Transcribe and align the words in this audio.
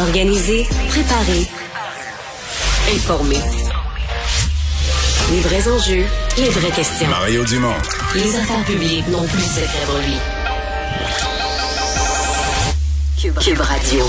Organiser, 0.00 0.66
préparer, 0.88 1.46
informer. 2.94 3.38
Les 5.30 5.40
vrais 5.40 5.68
enjeux, 5.68 6.04
les 6.38 6.48
vraies 6.50 6.70
questions. 6.70 7.08
Mario 7.08 7.44
Dumont. 7.44 7.74
Les 8.14 8.36
affaires 8.36 8.64
publiques 8.64 9.08
n'ont 9.08 9.24
plus 9.24 9.38
de 9.38 9.42
secret 9.42 9.84
pour 9.86 9.98
lui. 9.98 10.16
Cube, 13.20 13.38
Cube 13.38 13.60
Radio. 13.60 14.04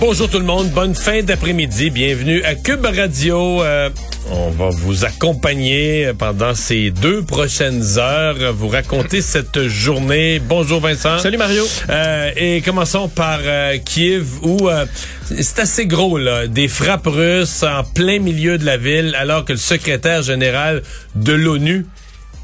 Bonjour 0.00 0.28
tout 0.28 0.38
le 0.38 0.44
monde, 0.44 0.70
bonne 0.70 0.94
fin 0.94 1.22
d'après-midi, 1.22 1.90
bienvenue 1.90 2.42
à 2.44 2.54
Cube 2.54 2.86
Radio. 2.86 3.62
Euh, 3.62 3.90
on 4.30 4.50
va 4.50 4.68
vous 4.70 5.04
accompagner 5.04 6.12
pendant 6.18 6.54
ces 6.54 6.90
deux 6.90 7.22
prochaines 7.22 7.98
heures, 7.98 8.52
vous 8.52 8.68
raconter 8.68 9.22
cette 9.22 9.68
journée. 9.68 10.38
Bonjour 10.38 10.80
Vincent. 10.80 11.18
Salut 11.18 11.36
Mario. 11.36 11.64
Euh, 11.88 12.30
et 12.36 12.60
commençons 12.62 13.08
par 13.08 13.38
euh, 13.42 13.78
Kiev 13.84 14.26
où 14.42 14.68
euh, 14.68 14.86
c'est 15.24 15.60
assez 15.60 15.86
gros 15.86 16.18
là, 16.18 16.46
des 16.46 16.68
frappes 16.68 17.06
russes 17.06 17.62
en 17.62 17.84
plein 17.84 18.18
milieu 18.18 18.58
de 18.58 18.64
la 18.64 18.76
ville 18.76 19.14
alors 19.18 19.44
que 19.44 19.52
le 19.52 19.58
secrétaire 19.58 20.22
général 20.22 20.82
de 21.14 21.32
l'ONU 21.32 21.86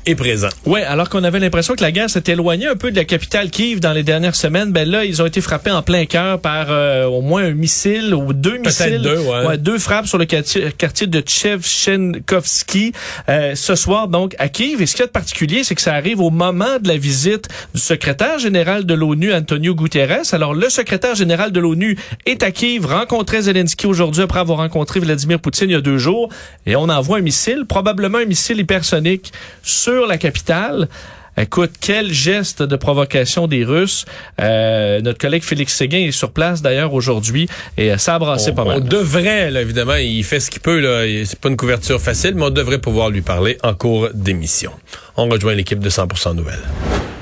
est 0.06 0.14
présent. 0.14 0.48
Ouais, 0.66 0.82
alors 0.82 1.08
qu'on 1.08 1.24
avait 1.24 1.40
l'impression 1.40 1.74
que 1.74 1.82
la 1.82 1.92
guerre 1.92 2.10
s'était 2.10 2.32
éloignée 2.32 2.66
un 2.66 2.76
peu 2.76 2.90
de 2.90 2.96
la 2.96 3.04
capitale 3.04 3.50
Kiev 3.50 3.80
dans 3.80 3.92
les 3.92 4.02
dernières 4.02 4.34
semaines, 4.34 4.72
ben 4.72 4.88
là, 4.88 5.04
ils 5.04 5.22
ont 5.22 5.26
été 5.26 5.40
frappés 5.40 5.70
en 5.70 5.82
plein 5.82 6.04
cœur 6.06 6.40
par 6.40 6.66
euh, 6.70 7.04
au 7.04 7.20
moins 7.20 7.44
un 7.44 7.54
missile 7.54 8.14
ou 8.14 8.32
deux 8.32 8.58
missiles. 8.58 9.00
deux, 9.02 9.18
ouais. 9.18 9.58
deux 9.58 9.78
frappes 9.78 10.06
sur 10.06 10.18
le 10.18 10.24
quartier, 10.24 10.72
quartier 10.76 11.06
de 11.06 11.20
Tchevchenkovski 11.20 12.92
euh, 13.28 13.54
ce 13.54 13.74
soir, 13.74 14.08
donc, 14.08 14.34
à 14.38 14.48
Kiev. 14.48 14.82
Et 14.82 14.86
ce 14.86 14.92
qu'il 14.92 15.00
y 15.00 15.04
a 15.04 15.06
de 15.06 15.12
particulier, 15.12 15.64
c'est 15.64 15.74
que 15.74 15.82
ça 15.82 15.94
arrive 15.94 16.20
au 16.20 16.30
moment 16.30 16.78
de 16.80 16.88
la 16.88 16.96
visite 16.96 17.48
du 17.74 17.80
secrétaire 17.80 18.38
général 18.38 18.84
de 18.84 18.94
l'ONU, 18.94 19.32
Antonio 19.32 19.74
Guterres. 19.74 20.32
Alors, 20.32 20.54
le 20.54 20.68
secrétaire 20.68 21.14
général 21.14 21.52
de 21.52 21.60
l'ONU 21.60 21.96
est 22.26 22.42
à 22.42 22.50
Kiev, 22.50 22.86
rencontrait 22.86 23.42
Zelensky 23.42 23.86
aujourd'hui 23.86 24.22
après 24.22 24.40
avoir 24.40 24.58
rencontré 24.58 25.00
Vladimir 25.00 25.40
Poutine 25.40 25.70
il 25.70 25.72
y 25.72 25.76
a 25.76 25.80
deux 25.80 25.98
jours. 25.98 26.28
Et 26.66 26.76
on 26.76 26.88
envoie 26.88 27.18
un 27.18 27.22
missile, 27.22 27.64
probablement 27.66 28.18
un 28.18 28.24
missile 28.24 28.58
hypersonique, 28.58 29.32
sur 29.62 29.93
la 30.06 30.18
capitale. 30.18 30.88
Écoute, 31.36 31.72
quel 31.80 32.12
geste 32.12 32.62
de 32.62 32.76
provocation 32.76 33.48
des 33.48 33.64
Russes. 33.64 34.04
Euh, 34.40 35.00
notre 35.00 35.18
collègue 35.18 35.42
Félix 35.42 35.74
Séguin 35.74 35.98
est 35.98 36.12
sur 36.12 36.30
place 36.30 36.62
d'ailleurs 36.62 36.94
aujourd'hui 36.94 37.48
et 37.76 37.98
ça 37.98 38.14
a 38.14 38.18
brassé 38.20 38.52
on, 38.52 38.54
pas 38.54 38.64
mal. 38.64 38.76
On 38.76 38.84
devrait, 38.84 39.50
là, 39.50 39.62
évidemment, 39.62 39.96
il 39.96 40.22
fait 40.22 40.38
ce 40.38 40.50
qu'il 40.50 40.60
peut. 40.60 40.78
Là, 40.78 41.04
c'est 41.24 41.38
pas 41.38 41.48
une 41.48 41.56
couverture 41.56 42.00
facile, 42.00 42.34
mais 42.36 42.44
on 42.44 42.50
devrait 42.50 42.78
pouvoir 42.78 43.10
lui 43.10 43.22
parler 43.22 43.58
en 43.64 43.74
cours 43.74 44.10
d'émission. 44.14 44.70
On 45.16 45.28
rejoint 45.28 45.54
l'équipe 45.54 45.80
de 45.80 45.90
100% 45.90 46.36
Nouvelles. 46.36 46.62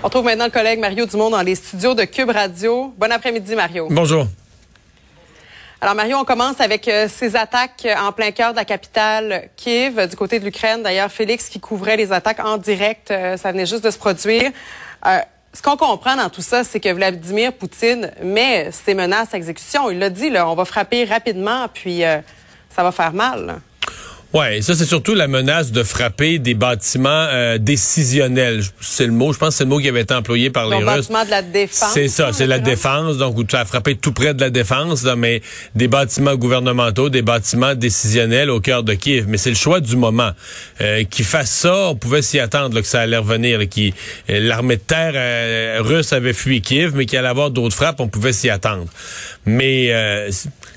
On 0.03 0.09
trouve 0.11 0.25
maintenant 0.25 0.47
le 0.47 0.51
collègue 0.51 0.79
Mario 0.79 1.07
Dumont 1.07 1.31
dans 1.31 1.43
les 1.43 1.55
studios 1.55 1.95
de 1.95 2.05
Cube 2.05 2.31
Radio. 2.31 2.93
Bon 2.99 3.11
après-midi, 3.11 3.55
Mario. 3.55 3.89
Bonjour. 3.91 4.27
Alors 5.83 5.97
Mario, 5.97 6.17
on 6.17 6.25
commence 6.25 6.61
avec 6.61 6.87
euh, 6.87 7.09
ces 7.11 7.35
attaques 7.35 7.89
en 7.99 8.13
plein 8.13 8.31
cœur 8.31 8.53
de 8.53 8.57
la 8.57 8.65
capitale 8.65 9.49
Kiev, 9.57 10.07
du 10.09 10.15
côté 10.15 10.39
de 10.39 10.45
l'Ukraine. 10.45 10.81
D'ailleurs, 10.81 11.11
Félix 11.11 11.49
qui 11.49 11.59
couvrait 11.59 11.97
les 11.97 12.13
attaques 12.13 12.39
en 12.39 12.57
direct, 12.57 13.11
euh, 13.11 13.37
ça 13.37 13.51
venait 13.51 13.67
juste 13.67 13.83
de 13.83 13.91
se 13.91 13.99
produire. 13.99 14.53
Euh, 15.05 15.19
ce 15.53 15.61
qu'on 15.61 15.77
comprend 15.77 16.15
dans 16.15 16.31
tout 16.31 16.41
ça, 16.41 16.63
c'est 16.63 16.79
que 16.79 16.89
Vladimir 16.93 17.53
Poutine 17.53 18.13
met 18.23 18.71
ses 18.71 18.95
menaces 18.95 19.35
à 19.35 19.37
exécution. 19.37 19.91
Il 19.91 19.99
l'a 19.99 20.09
dit, 20.09 20.31
là, 20.31 20.49
on 20.49 20.55
va 20.55 20.65
frapper 20.65 21.05
rapidement, 21.05 21.67
puis 21.75 22.03
ça 22.71 22.85
va 22.85 22.93
faire 22.93 23.13
mal. 23.13 23.61
Ouais, 24.33 24.63
ça 24.63 24.75
c'est 24.75 24.87
surtout 24.87 25.15
la 25.15 25.29
menace 25.29 25.73
de 25.73 25.83
frapper 25.83 26.39
des 26.39 26.55
bâtiments 26.55 27.27
euh, 27.31 27.59
décisionnels. 27.59 28.63
C'est 28.81 29.05
le 29.05 29.13
mot, 29.13 29.33
je 29.35 29.39
pense 29.39 29.51
que 29.51 29.55
c'est 29.57 29.65
le 29.65 29.69
mot 29.71 29.79
qui 29.79 29.89
avait 29.89 30.01
été 30.01 30.15
employé 30.15 30.49
par 30.49 30.69
les 30.71 30.77
Russes. 30.79 30.87
bâtiment 30.87 31.25
de 31.27 31.31
la 31.31 31.43
défense. 31.43 31.91
C'est 31.93 32.09
ça, 32.09 32.33
c'est 32.33 32.47
la 32.47 32.59
défense, 32.59 33.19
donc 33.19 33.37
où 33.37 33.45
tu 33.45 33.57
as 33.57 33.67
frappé 33.67 33.95
tout 33.95 34.13
près 34.13 34.33
de 34.33 34.41
la 34.41 34.49
défense, 34.49 35.03
là, 35.05 35.17
mais 35.17 35.43
des 35.75 35.87
bâtiments 35.87 36.35
gouvernementaux, 36.37 37.11
des 37.11 37.21
bâtiments 37.21 37.75
décisionnels 37.75 38.49
au 38.49 38.61
cœur 38.61 38.83
de 38.83 38.95
Kiev. 38.95 39.27
Mais 39.29 39.37
c'est 39.37 39.51
le 39.51 39.57
choix 39.57 39.81
du 39.81 39.97
moment. 39.97 40.31
Euh, 40.81 41.05
qui 41.05 41.25
fasse 41.25 41.51
ça, 41.51 41.89
on 41.89 41.95
pouvait 41.97 42.23
s'y 42.23 42.39
attendre 42.41 42.75
là, 42.75 42.81
que 42.81 42.87
ça 42.89 43.01
allait 43.03 43.19
revenir. 43.19 43.61
euh, 43.61 43.91
L'armée 44.29 44.77
de 44.77 44.81
terre 44.81 45.13
euh, 45.15 45.79
russe 45.81 46.15
avait 46.15 46.33
fui 46.33 46.63
Kiev, 46.63 46.93
mais 46.95 47.05
qu'il 47.05 47.19
allait 47.19 47.29
avoir 47.29 47.51
d'autres 47.51 47.77
frappes, 47.77 48.01
on 48.01 48.09
pouvait 48.09 48.33
s'y 48.33 48.49
attendre. 48.49 48.87
Mais 49.45 49.91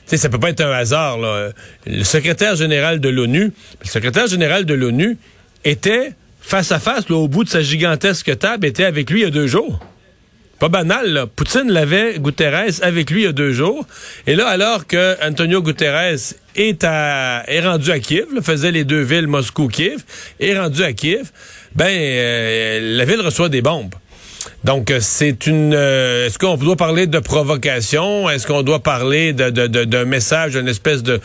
sais, 0.05 0.17
ça 0.17 0.29
peut 0.29 0.39
pas 0.39 0.49
être 0.49 0.61
un 0.61 0.71
hasard. 0.71 1.17
Là. 1.17 1.49
Le 1.85 2.03
secrétaire 2.03 2.55
général 2.55 2.99
de 2.99 3.09
l'ONU, 3.09 3.51
le 3.81 3.87
secrétaire 3.87 4.27
général 4.27 4.65
de 4.65 4.73
l'ONU 4.73 5.17
était 5.63 6.13
face 6.41 6.71
à 6.71 6.79
face, 6.79 7.09
là, 7.09 7.15
au 7.15 7.27
bout 7.27 7.43
de 7.43 7.49
sa 7.49 7.61
gigantesque 7.61 8.37
table, 8.37 8.67
était 8.67 8.85
avec 8.85 9.09
lui 9.09 9.21
il 9.21 9.23
y 9.23 9.27
a 9.27 9.31
deux 9.31 9.47
jours. 9.47 9.79
Pas 10.59 10.69
banal, 10.69 11.11
là. 11.11 11.27
Poutine 11.27 11.69
l'avait, 11.69 12.17
Guterres, 12.19 12.81
avec 12.81 13.09
lui 13.11 13.21
il 13.21 13.25
y 13.25 13.27
a 13.27 13.33
deux 13.33 13.51
jours. 13.51 13.85
Et 14.25 14.35
là, 14.35 14.47
alors 14.47 14.87
que 14.87 15.17
Antonio 15.21 15.61
Guterres 15.61 16.17
est, 16.55 16.83
à, 16.83 17.43
est 17.47 17.61
rendu 17.61 17.91
à 17.91 17.99
Kiev, 17.99 18.27
là, 18.33 18.41
faisait 18.41 18.71
les 18.71 18.85
deux 18.85 19.01
villes 19.01 19.27
Moscou-Kiev, 19.27 20.03
est 20.39 20.57
rendu 20.57 20.83
à 20.83 20.93
Kiev, 20.93 21.31
ben, 21.75 21.89
euh, 21.89 22.97
la 22.97 23.05
ville 23.05 23.21
reçoit 23.21 23.49
des 23.49 23.61
bombes. 23.61 23.93
Donc, 24.65 24.91
c'est 24.99 25.45
une. 25.45 25.75
Euh, 25.75 26.25
Est-ce 26.25 26.39
qu'on 26.39 26.57
doit 26.57 26.75
parler 26.75 27.05
de 27.05 27.19
provocation? 27.19 28.27
Est-ce 28.31 28.47
qu'on 28.47 28.63
doit 28.63 28.79
parler 28.79 29.31
d'un 29.31 29.51
de, 29.51 29.67
de, 29.67 29.83
de, 29.83 30.03
message, 30.03 30.53
d'une 30.53 30.67
espèce 30.67 31.03
de, 31.03 31.21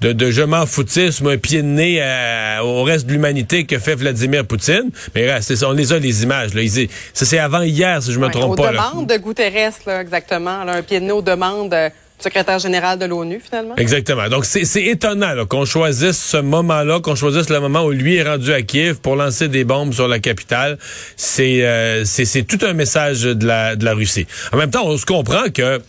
de, 0.00 0.12
de 0.12 0.30
je 0.30 0.42
m'en 0.42 0.64
foutisme, 0.64 1.26
un 1.26 1.36
pied 1.36 1.62
de 1.62 1.66
nez 1.66 2.00
à, 2.00 2.64
au 2.64 2.84
reste 2.84 3.06
de 3.06 3.12
l'humanité 3.12 3.64
que 3.64 3.80
fait 3.80 3.96
Vladimir 3.96 4.46
Poutine? 4.46 4.90
Mais 5.16 5.26
là, 5.26 5.42
c'est 5.42 5.56
ça, 5.56 5.68
on 5.68 5.72
les 5.72 5.92
a, 5.92 5.98
les 5.98 6.22
images. 6.22 6.54
Là. 6.54 6.62
Ils, 6.62 6.88
ça, 7.12 7.24
c'est 7.26 7.38
avant 7.40 7.62
hier, 7.62 8.00
si 8.00 8.12
je 8.12 8.18
me 8.20 8.26
Ouais, 8.26 8.30
trompe 8.30 8.52
aux 8.52 8.62
pas. 8.62 8.70
là. 8.70 8.88
demandes 8.92 9.08
de 9.08 9.16
Guterres, 9.16 9.72
là, 9.86 10.00
exactement. 10.00 10.62
Là, 10.62 10.74
un 10.76 10.82
pied 10.82 11.00
de 11.00 11.06
nez 11.06 11.12
aux 11.12 11.20
demandes 11.20 11.74
euh, 11.74 11.90
secrétaire 12.18 12.58
général 12.58 12.98
de 12.98 13.04
l'ONU, 13.04 13.40
finalement. 13.44 13.76
Exactement. 13.76 14.28
Donc, 14.28 14.44
c'est 14.44 14.84
étonnant 14.84 15.46
qu'on 15.46 15.64
choisisse 15.64 16.18
ce 16.18 16.36
moment-là, 16.38 17.00
qu'on 17.00 17.14
choisisse 17.14 17.50
le 17.50 17.60
moment 17.60 17.84
où 17.84 17.90
lui 17.90 18.16
est 18.16 18.22
rendu 18.22 18.52
à 18.52 18.62
Kiev 18.62 18.96
pour 18.96 19.16
lancer 19.16 19.48
des 19.48 19.64
bombes 19.64 19.92
sur 19.92 20.08
la 20.08 20.18
capitale. 20.20 20.78
C'est 21.16 21.60
euh, 21.62 22.04
tout 22.48 22.58
un 22.62 22.72
message 22.72 23.22
de 23.22 23.46
la, 23.46 23.76
de 23.76 23.84
la 23.84 23.94
Russie. 23.94 24.26
En 24.52 24.56
même 24.56 24.70
temps, 24.70 24.86
on 24.86 24.96
se 24.96 25.04
comprend 25.04 25.50
que 25.52 25.80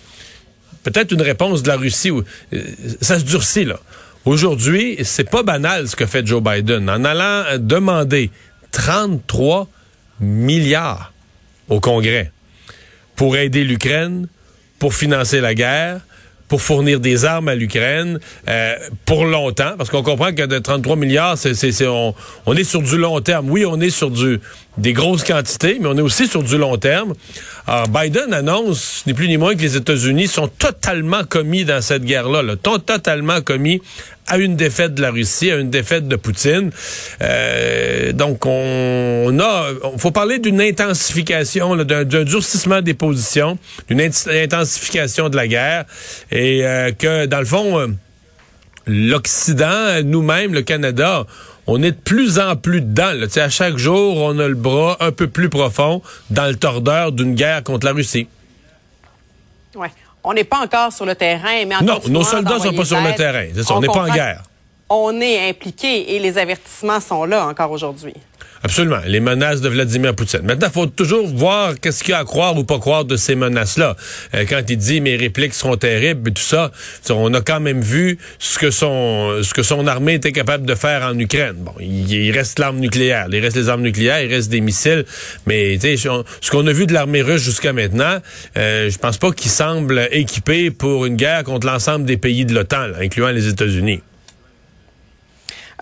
peut-être 0.83 1.11
une 1.11 1.21
réponse 1.21 1.63
de 1.63 1.67
la 1.67 1.77
Russie, 1.77 2.11
euh, 2.11 2.61
ça 3.01 3.19
se 3.19 3.25
durcit, 3.25 3.65
là. 3.65 3.79
Aujourd'hui, 4.25 4.97
c'est 5.03 5.29
pas 5.29 5.43
banal 5.43 5.87
ce 5.87 5.95
que 5.95 6.07
fait 6.07 6.25
Joe 6.25 6.41
Biden 6.41 6.89
en 6.89 7.05
allant 7.05 7.43
demander 7.59 8.31
33 8.71 9.67
milliards 10.19 11.13
au 11.69 11.79
Congrès 11.79 12.31
pour 13.15 13.37
aider 13.37 13.63
l'Ukraine, 13.63 14.27
pour 14.79 14.95
financer 14.95 15.41
la 15.41 15.53
guerre, 15.53 16.01
pour 16.47 16.61
fournir 16.61 17.00
des 17.00 17.25
armes 17.25 17.47
à 17.47 17.56
l'Ukraine 17.56 18.19
euh, 18.47 18.75
pour 19.06 19.25
longtemps, 19.25 19.73
parce 19.78 19.89
qu'on 19.89 20.03
comprend 20.03 20.31
que 20.33 20.45
de 20.45 20.59
33 20.59 20.95
milliards, 20.95 21.38
c'est, 21.38 21.88
on, 21.88 22.13
on 22.45 22.56
est 22.56 22.63
sur 22.63 22.81
du 22.81 22.97
long 22.97 23.19
terme. 23.22 23.50
Oui, 23.50 23.66
on 23.66 23.79
est 23.79 23.89
sur 23.89 24.11
du 24.11 24.39
des 24.77 24.93
grosses 24.93 25.23
quantités, 25.23 25.77
mais 25.79 25.87
on 25.87 25.97
est 25.97 26.01
aussi 26.01 26.27
sur 26.27 26.43
du 26.43 26.57
long 26.57 26.77
terme. 26.77 27.13
Alors, 27.65 27.87
Biden 27.87 28.33
annonce, 28.33 29.03
ni 29.07 29.13
plus 29.13 29.27
ni 29.29 29.37
moins 29.37 29.55
que 29.55 29.61
les 29.61 29.77
États-Unis 29.77 30.27
sont 30.27 30.47
totalement 30.47 31.23
commis 31.23 31.63
dans 31.65 31.81
cette 31.81 32.03
guerre-là, 32.03 32.43
là, 32.43 32.55
to- 32.57 32.77
totalement 32.79 33.41
commis 33.41 33.81
à 34.27 34.37
une 34.37 34.55
défaite 34.55 34.93
de 34.95 35.01
la 35.01 35.11
Russie, 35.11 35.49
à 35.51 35.55
une 35.57 35.69
défaite 35.69 36.07
de 36.07 36.15
Poutine. 36.15 36.71
Euh, 37.21 38.11
donc, 38.11 38.45
on, 38.45 39.37
a, 39.39 39.67
il 39.93 39.99
faut 39.99 40.11
parler 40.11 40.39
d'une 40.39 40.59
intensification, 40.59 41.73
là, 41.75 41.83
d'un, 41.85 42.03
durcissement 42.23 42.81
des 42.81 42.95
positions, 42.95 43.57
d'une 43.87 44.01
int- 44.01 44.43
intensification 44.43 45.29
de 45.29 45.35
la 45.35 45.47
guerre, 45.47 45.85
et 46.31 46.65
euh, 46.65 46.91
que 46.91 47.27
dans 47.27 47.39
le 47.39 47.45
fond, 47.45 47.79
euh, 47.79 47.87
l'Occident, 48.87 50.01
nous-mêmes, 50.03 50.53
le 50.53 50.61
Canada, 50.61 51.25
on 51.67 51.81
est 51.81 51.91
de 51.91 51.97
plus 51.97 52.39
en 52.39 52.55
plus 52.55 52.81
dedans. 52.81 53.11
Là. 53.13 53.28
Tu 53.28 53.34
sais, 53.34 53.41
À 53.41 53.49
chaque 53.49 53.78
jour, 53.78 54.17
on 54.17 54.37
a 54.40 54.47
le 54.47 54.55
bras 54.55 54.97
un 54.99 55.11
peu 55.11 55.28
plus 55.28 55.49
profond 55.49 56.01
dans 56.29 56.45
le 56.45 56.55
tordeur 56.55 57.11
d'une 57.11 57.35
guerre 57.35 57.63
contre 57.63 57.85
la 57.85 57.93
Russie. 57.93 58.28
Ouais. 59.75 59.91
On 60.23 60.34
n'est 60.34 60.43
pas 60.43 60.59
encore 60.63 60.91
sur 60.91 61.05
le 61.05 61.13
terrain, 61.16 61.66
mais 61.67 61.75
en 61.75 61.81
Non, 61.81 61.99
nos 62.07 62.23
soldats 62.23 62.51
sont 62.51 62.55
d'envoyer 62.57 62.78
pas 62.78 62.85
sur 62.85 63.01
le 63.01 63.13
terrain. 63.13 63.47
C'est 63.53 63.63
ça, 63.63 63.75
on 63.75 63.79
n'est 63.79 63.87
pas 63.87 64.09
en 64.09 64.13
guerre. 64.13 64.43
On 64.90 65.20
est 65.20 65.49
impliqué 65.49 66.16
et 66.16 66.20
les 66.20 66.37
avertissements 66.37 66.99
sont 66.99 67.26
là 67.26 67.47
encore 67.47 67.72
aujourd'hui. 67.72 68.14
Absolument. 68.64 69.02
Les 69.05 69.20
menaces 69.20 69.61
de 69.61 69.70
Vladimir 69.70 70.16
Poutine. 70.16 70.41
Maintenant, 70.43 70.67
il 70.67 70.73
faut 70.73 70.85
toujours 70.87 71.28
voir 71.28 71.73
qu'est-ce 71.79 72.03
qu'il 72.03 72.11
y 72.11 72.16
a 72.16 72.20
à 72.20 72.23
croire 72.23 72.58
ou 72.58 72.64
pas 72.64 72.79
croire 72.79 73.05
de 73.05 73.16
ces 73.16 73.35
menaces-là. 73.35 73.96
Euh, 74.34 74.46
quand 74.49 74.61
il 74.67 74.78
dit 74.78 75.02
mes 75.02 75.16
répliques 75.16 75.53
seront 75.53 75.78
terribles 75.78 76.29
et 76.29 76.34
tout 76.34 76.41
ça, 76.41 76.72
on 77.09 77.34
a 77.35 77.41
quand 77.41 77.59
même 77.59 77.82
vu 77.82 78.17
ce 78.40 78.58
que 78.58 78.72
son 78.72 79.43
ce 79.43 79.53
que 79.53 79.61
son 79.61 79.85
armée 79.85 80.16
était 80.16 80.32
capable 80.32 80.66
de 80.66 80.73
faire 80.73 81.03
en 81.03 81.17
Ukraine. 81.20 81.58
Bon, 81.58 81.73
il, 81.79 82.11
il 82.11 82.31
reste 82.31 82.58
l'arme 82.58 82.79
nucléaire, 82.79 83.28
il 83.31 83.40
reste 83.40 83.55
les 83.55 83.70
armes 83.70 83.84
nucléaires, 83.84 84.23
il 84.23 84.34
reste 84.34 84.49
des 84.49 84.61
missiles, 84.61 85.05
mais 85.46 85.78
ce 85.79 86.49
qu'on 86.52 86.66
a 86.66 86.73
vu 86.73 86.88
de 86.88 86.93
l'armée 86.93 87.22
russe 87.22 87.43
jusqu'à 87.43 87.73
maintenant, 87.73 88.17
euh, 88.58 88.90
je 88.90 88.97
pense 88.97 89.17
pas 89.17 89.31
qu'il 89.31 89.52
semble 89.52 90.08
équipé 90.11 90.72
pour 90.72 91.05
une 91.05 91.17
guerre 91.17 91.43
contre 91.43 91.67
l'ensemble 91.67 92.05
des 92.05 92.17
pays 92.17 92.46
de 92.46 92.53
l'OTAN, 92.53 92.93
incluant 92.99 93.29
les 93.29 93.47
États-Unis. 93.47 94.02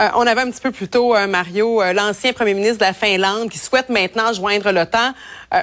Euh, 0.04 0.08
on 0.16 0.28
avait 0.28 0.42
un 0.42 0.52
petit 0.52 0.60
peu 0.62 0.72
plus 0.72 0.90
tôt, 0.90 1.16
euh, 1.16 1.28
Mario, 1.28 1.82
euh, 1.82 1.94
l'ancien 1.94 2.34
premier 2.34 2.54
ministre 2.54 2.80
de 2.80 2.84
la 2.84 2.94
Finlande 2.94 3.50
qui 3.50 3.58
souhaite 3.58 3.90
maintenant 3.90 4.34
joindre 4.34 4.72
l'OTAN. 4.72 5.14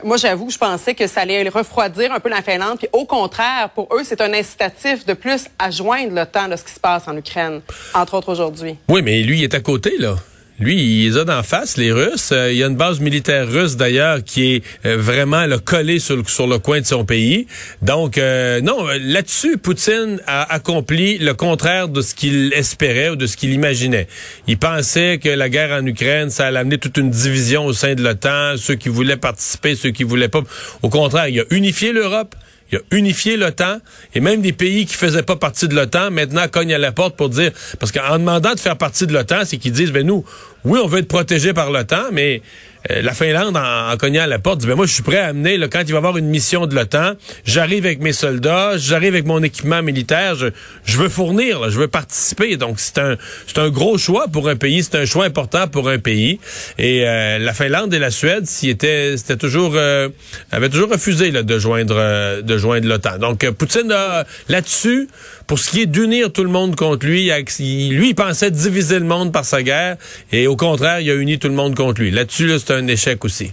moi, 0.04 0.16
j'avoue, 0.16 0.50
je 0.50 0.56
pensais 0.56 0.94
que 0.94 1.06
ça 1.06 1.22
allait 1.22 1.48
refroidir 1.48 2.12
un 2.12 2.20
peu 2.20 2.30
la 2.30 2.42
Finlande. 2.42 2.78
Puis 2.78 2.88
au 2.92 3.04
contraire, 3.04 3.70
pour 3.74 3.88
eux, 3.92 4.02
c'est 4.04 4.20
un 4.20 4.32
incitatif 4.32 5.04
de 5.04 5.14
plus 5.14 5.46
à 5.58 5.70
joindre 5.70 6.14
l'OTAN 6.14 6.48
de 6.48 6.56
ce 6.56 6.64
qui 6.64 6.72
se 6.72 6.80
passe 6.80 7.06
en 7.08 7.16
Ukraine, 7.16 7.60
entre 7.92 8.14
autres 8.14 8.30
aujourd'hui. 8.30 8.76
Oui, 8.88 9.02
mais 9.02 9.20
lui, 9.22 9.38
il 9.38 9.44
est 9.44 9.54
à 9.54 9.60
côté, 9.60 9.98
là. 9.98 10.14
Lui, 10.60 10.76
il 10.76 11.08
les 11.08 11.16
a 11.16 11.24
d'en 11.24 11.42
face, 11.42 11.78
les 11.78 11.90
Russes. 11.90 12.32
Euh, 12.32 12.52
il 12.52 12.58
y 12.58 12.62
a 12.62 12.66
une 12.66 12.76
base 12.76 13.00
militaire 13.00 13.50
russe, 13.50 13.76
d'ailleurs, 13.76 14.22
qui 14.22 14.56
est 14.56 14.62
euh, 14.84 14.98
vraiment 14.98 15.46
collée 15.64 15.98
sur 15.98 16.16
le, 16.16 16.24
sur 16.26 16.46
le 16.46 16.58
coin 16.58 16.82
de 16.82 16.84
son 16.84 17.06
pays. 17.06 17.46
Donc, 17.80 18.18
euh, 18.18 18.60
non, 18.60 18.86
là-dessus, 19.00 19.56
Poutine 19.56 20.20
a 20.26 20.52
accompli 20.52 21.16
le 21.16 21.32
contraire 21.32 21.88
de 21.88 22.02
ce 22.02 22.14
qu'il 22.14 22.52
espérait 22.52 23.08
ou 23.08 23.16
de 23.16 23.26
ce 23.26 23.38
qu'il 23.38 23.54
imaginait. 23.54 24.06
Il 24.48 24.58
pensait 24.58 25.16
que 25.16 25.30
la 25.30 25.48
guerre 25.48 25.80
en 25.80 25.86
Ukraine, 25.86 26.28
ça 26.28 26.48
allait 26.48 26.58
amener 26.58 26.76
toute 26.76 26.98
une 26.98 27.08
division 27.08 27.64
au 27.64 27.72
sein 27.72 27.94
de 27.94 28.02
l'OTAN, 28.02 28.58
ceux 28.58 28.74
qui 28.74 28.90
voulaient 28.90 29.16
participer, 29.16 29.74
ceux 29.76 29.92
qui 29.92 30.04
voulaient 30.04 30.28
pas. 30.28 30.42
Au 30.82 30.90
contraire, 30.90 31.28
il 31.28 31.40
a 31.40 31.44
unifié 31.48 31.92
l'Europe. 31.92 32.34
Il 32.72 32.78
a 32.78 32.80
unifié 32.96 33.36
l'OTAN 33.36 33.78
et 34.14 34.20
même 34.20 34.40
des 34.42 34.52
pays 34.52 34.86
qui 34.86 34.94
faisaient 34.94 35.22
pas 35.22 35.36
partie 35.36 35.66
de 35.66 35.74
l'OTAN 35.74 36.10
maintenant 36.10 36.46
cognent 36.48 36.74
à 36.74 36.78
la 36.78 36.92
porte 36.92 37.16
pour 37.16 37.28
dire 37.28 37.50
parce 37.78 37.92
qu'en 37.92 38.18
demandant 38.18 38.54
de 38.54 38.60
faire 38.60 38.76
partie 38.76 39.06
de 39.06 39.12
l'OTAN, 39.12 39.42
c'est 39.44 39.56
qu'ils 39.56 39.72
disent 39.72 39.92
ben 39.92 40.06
nous, 40.06 40.24
oui, 40.64 40.78
on 40.82 40.86
veut 40.86 41.00
être 41.00 41.08
protégé 41.08 41.52
par 41.52 41.70
l'OTAN, 41.70 42.10
mais 42.12 42.42
euh, 42.90 43.02
la 43.02 43.12
Finlande, 43.12 43.56
en, 43.56 43.96
cognant 43.96 44.22
à 44.22 44.26
la 44.26 44.38
porte, 44.38 44.60
dit, 44.60 44.66
ben 44.66 44.74
moi, 44.74 44.86
je 44.86 44.92
suis 44.92 45.02
prêt 45.02 45.18
à 45.18 45.26
amener, 45.26 45.56
là, 45.56 45.68
quand 45.68 45.80
il 45.80 45.88
va 45.88 45.94
y 45.94 45.96
avoir 45.96 46.16
une 46.16 46.28
mission 46.28 46.66
de 46.66 46.74
l'OTAN, 46.74 47.12
j'arrive 47.44 47.84
avec 47.84 48.00
mes 48.00 48.12
soldats, 48.12 48.78
j'arrive 48.78 49.14
avec 49.14 49.26
mon 49.26 49.42
équipement 49.42 49.82
militaire, 49.82 50.34
je, 50.34 50.46
je 50.84 50.96
veux 50.96 51.08
fournir, 51.08 51.70
je 51.70 51.78
veux 51.78 51.88
participer. 51.88 52.56
Donc, 52.56 52.80
c'est 52.80 52.98
un, 52.98 53.16
un 53.56 53.68
gros 53.70 53.98
choix 53.98 54.28
pour 54.28 54.48
un 54.48 54.56
pays, 54.56 54.82
c'est 54.82 54.96
un 54.96 55.04
choix 55.04 55.24
important 55.24 55.68
pour 55.68 55.88
un 55.88 55.98
pays. 55.98 56.40
Et 56.78 57.06
euh, 57.06 57.38
la 57.38 57.52
Finlande 57.52 57.92
et 57.92 57.98
la 57.98 58.10
Suède, 58.10 58.46
s'y 58.46 58.70
étaient, 58.70 59.16
c'était 59.16 59.36
toujours, 59.36 59.72
euh, 59.74 60.08
avaient 60.50 60.70
toujours 60.70 60.90
refusé 60.90 61.30
là, 61.30 61.42
de 61.42 61.58
joindre, 61.58 62.42
de 62.42 62.58
joindre 62.58 62.88
l'OTAN. 62.88 63.18
Donc, 63.18 63.48
Poutine 63.50 63.92
a 63.92 64.24
là-dessus, 64.48 65.08
pour 65.46 65.58
ce 65.58 65.70
qui 65.70 65.82
est 65.82 65.86
d'unir 65.86 66.32
tout 66.32 66.44
le 66.44 66.50
monde 66.50 66.76
contre 66.76 67.06
lui, 67.06 67.28
lui, 67.28 68.08
il 68.08 68.14
pensait 68.14 68.50
diviser 68.50 68.98
le 68.98 69.04
monde 69.04 69.32
par 69.32 69.44
sa 69.44 69.62
guerre, 69.62 69.96
et 70.32 70.46
au 70.46 70.56
contraire, 70.56 71.00
il 71.00 71.10
a 71.10 71.14
uni 71.14 71.38
tout 71.38 71.48
le 71.48 71.54
monde 71.54 71.74
contre 71.74 72.00
lui. 72.00 72.10
Là-dessus, 72.10 72.46
là, 72.46 72.58
c'est 72.70 72.76
un 72.76 72.86
échec 72.86 73.24
aussi. 73.24 73.52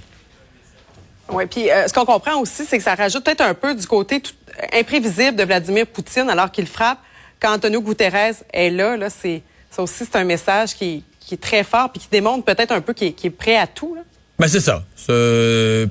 Oui, 1.30 1.46
puis 1.48 1.72
euh, 1.72 1.88
ce 1.88 1.94
qu'on 1.94 2.06
comprend 2.06 2.40
aussi, 2.40 2.66
c'est 2.66 2.78
que 2.78 2.84
ça 2.84 2.94
rajoute 2.94 3.24
peut-être 3.24 3.42
un 3.42 3.56
peu 3.56 3.74
du 3.74 3.86
côté 3.88 4.22
imprévisible 4.74 5.36
de 5.36 5.44
Vladimir 5.44 5.88
Poutine 5.88 6.30
alors 6.30 6.52
qu'il 6.52 6.68
frappe. 6.68 7.00
Quand 7.40 7.54
Antonio 7.54 7.82
Guterres 7.82 8.36
est 8.54 8.70
là, 8.70 8.96
là 8.96 9.10
c'est 9.10 9.42
ça 9.72 9.82
aussi 9.82 10.06
c'est 10.06 10.16
un 10.16 10.24
message 10.24 10.76
qui, 10.76 11.04
est 11.32 11.42
très 11.42 11.64
fort 11.64 11.92
puis 11.92 12.00
qui 12.02 12.08
démontre 12.10 12.46
peut-être 12.46 12.72
un 12.72 12.80
peu 12.80 12.94
qu'il 12.94 13.08
est, 13.08 13.30
prêt 13.32 13.58
à 13.58 13.66
tout. 13.66 13.98
Ben 14.40 14.48
c'est 14.48 14.60
ça. 14.60 14.84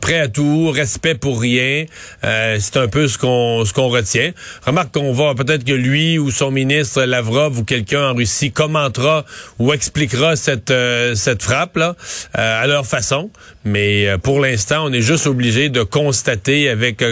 prêt 0.01 0.21
à 0.21 0.29
tout, 0.29 0.71
respect 0.71 1.17
pour 1.17 1.41
rien. 1.41 1.85
Euh, 2.23 2.59
c'est 2.61 2.77
un 2.77 2.87
peu 2.87 3.09
ce 3.09 3.19
qu'on 3.19 3.65
ce 3.65 3.73
qu'on 3.73 3.89
retient. 3.89 4.31
Remarque 4.65 4.95
qu'on 4.95 5.13
va 5.13 5.35
peut-être 5.35 5.65
que 5.65 5.73
lui 5.73 6.17
ou 6.21 6.31
son 6.31 6.53
ministre 6.53 7.03
Lavrov 7.03 7.59
ou 7.59 7.65
quelqu'un 7.65 8.11
en 8.11 8.15
Russie 8.15 8.53
commentera 8.53 9.25
ou 9.59 9.73
expliquera 9.73 10.37
cette 10.37 10.71
euh, 10.71 11.17
cette 11.17 11.43
frappe 11.43 11.77
là 11.77 11.97
euh, 12.39 12.63
à 12.63 12.69
leur 12.69 12.87
façon. 12.87 13.31
Mais 13.65 14.17
pour 14.23 14.39
l'instant, 14.39 14.85
on 14.87 14.93
est 14.93 15.03
juste 15.03 15.27
obligé 15.27 15.69
de 15.69 15.83
constater 15.83 16.69
avec 16.69 17.03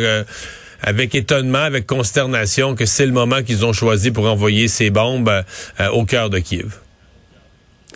avec 0.82 1.16
étonnement, 1.16 1.64
avec 1.64 1.84
consternation 1.84 2.76
que 2.76 2.86
c'est 2.86 3.06
le 3.06 3.12
moment 3.12 3.42
qu'ils 3.42 3.64
ont 3.64 3.72
choisi 3.72 4.12
pour 4.12 4.30
envoyer 4.30 4.68
ces 4.68 4.90
bombes 4.90 5.42
au 5.92 6.04
cœur 6.04 6.30
de 6.30 6.38
Kiev. 6.38 6.83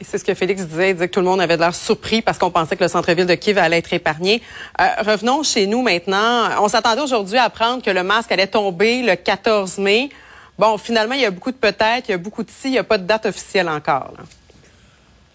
C'est 0.01 0.19
ce 0.19 0.25
que 0.25 0.35
Félix 0.35 0.65
disait. 0.65 0.91
Il 0.91 0.95
disait 0.95 1.09
que 1.09 1.15
tout 1.15 1.21
le 1.21 1.27
monde 1.27 1.41
avait 1.41 1.57
l'air 1.57 1.75
surpris 1.75 2.23
parce 2.23 2.39
qu'on 2.39 2.51
pensait 2.51 2.77
que 2.77 2.85
le 2.85 2.89
centre-ville 2.89 3.27
de 3.27 3.35
Kiev 3.35 3.59
allait 3.59 3.79
être 3.79 3.93
épargné. 3.93 4.43
Euh, 4.81 4.85
revenons 5.07 5.43
chez 5.43 5.67
nous 5.67 5.83
maintenant. 5.83 6.49
On 6.63 6.69
s'attendait 6.69 7.03
aujourd'hui 7.03 7.39
à 7.39 7.45
apprendre 7.45 7.83
que 7.83 7.91
le 7.91 8.03
masque 8.03 8.31
allait 8.33 8.47
tomber 8.47 9.03
le 9.03 9.17
14 9.17 9.79
mai. 9.79 10.11
Bon, 10.59 10.77
finalement, 10.79 11.15
il 11.15 11.21
y 11.21 11.25
a 11.25 11.31
beaucoup 11.31 11.51
de 11.51 11.57
peut-être, 11.57 12.09
il 12.09 12.13
y 12.13 12.15
a 12.15 12.19
beaucoup 12.19 12.43
de 12.43 12.51
si, 12.51 12.69
il 12.69 12.73
n'y 12.73 12.79
a 12.79 12.85
pas 12.85 12.99
de 12.99 13.07
date 13.07 13.27
officielle 13.27 13.69
encore. 13.69 14.13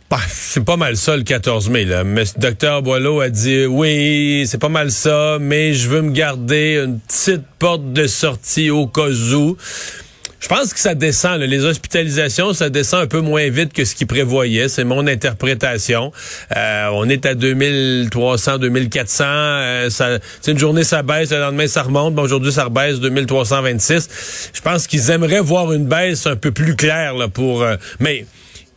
Bah, 0.10 0.20
c'est 0.28 0.64
pas 0.64 0.78
mal 0.78 0.96
ça 0.96 1.18
le 1.18 1.24
14 1.24 1.70
mai. 1.70 1.86
Là. 1.86 2.04
Mais 2.04 2.24
docteur 2.38 2.82
Boileau 2.82 3.20
a 3.22 3.30
dit 3.30 3.66
oui, 3.66 4.46
c'est 4.48 4.60
pas 4.60 4.70
mal 4.70 4.92
ça, 4.92 5.38
mais 5.42 5.74
je 5.74 5.90
veux 5.90 6.02
me 6.02 6.12
garder 6.12 6.84
une 6.86 7.00
petite 7.00 7.46
porte 7.58 7.94
de 7.94 8.06
sortie 8.06 8.70
au 8.70 8.86
cas 8.88 9.10
où. 9.10 9.58
Je 10.44 10.50
pense 10.50 10.74
que 10.74 10.80
ça 10.80 10.94
descend. 10.94 11.40
Les 11.40 11.64
hospitalisations, 11.64 12.52
ça 12.52 12.70
descend 12.70 13.04
un 13.04 13.08
peu 13.08 13.22
moins 13.22 13.50
vite 13.50 13.72
que 13.72 13.86
ce 13.86 13.96
qu'ils 13.96 14.08
prévoyaient. 14.08 14.68
C'est 14.68 14.84
mon 14.84 15.08
interprétation. 15.08 16.12
Euh, 16.58 16.90
on 16.92 17.08
est 17.08 17.26
à 17.26 17.34
2300, 17.34 18.58
2400. 18.58 19.24
Euh, 19.26 19.90
ça, 19.90 20.20
une 20.46 20.60
journée, 20.60 20.84
ça 20.84 21.02
baisse. 21.02 21.32
Le 21.32 21.40
lendemain, 21.40 21.68
ça 21.68 21.84
remonte. 21.84 22.14
Bon, 22.14 22.24
aujourd'hui, 22.24 22.52
ça 22.52 22.66
rebaisse 22.66 23.00
2326. 23.00 24.52
Je 24.54 24.60
pense 24.60 24.86
qu'ils 24.86 25.12
aimeraient 25.12 25.40
voir 25.40 25.72
une 25.72 25.86
baisse 25.86 26.28
un 26.28 26.36
peu 26.36 26.52
plus 26.52 26.76
claire 26.76 27.14
là, 27.14 27.30
pour... 27.30 27.64
Euh, 27.64 27.78
mais... 28.02 28.26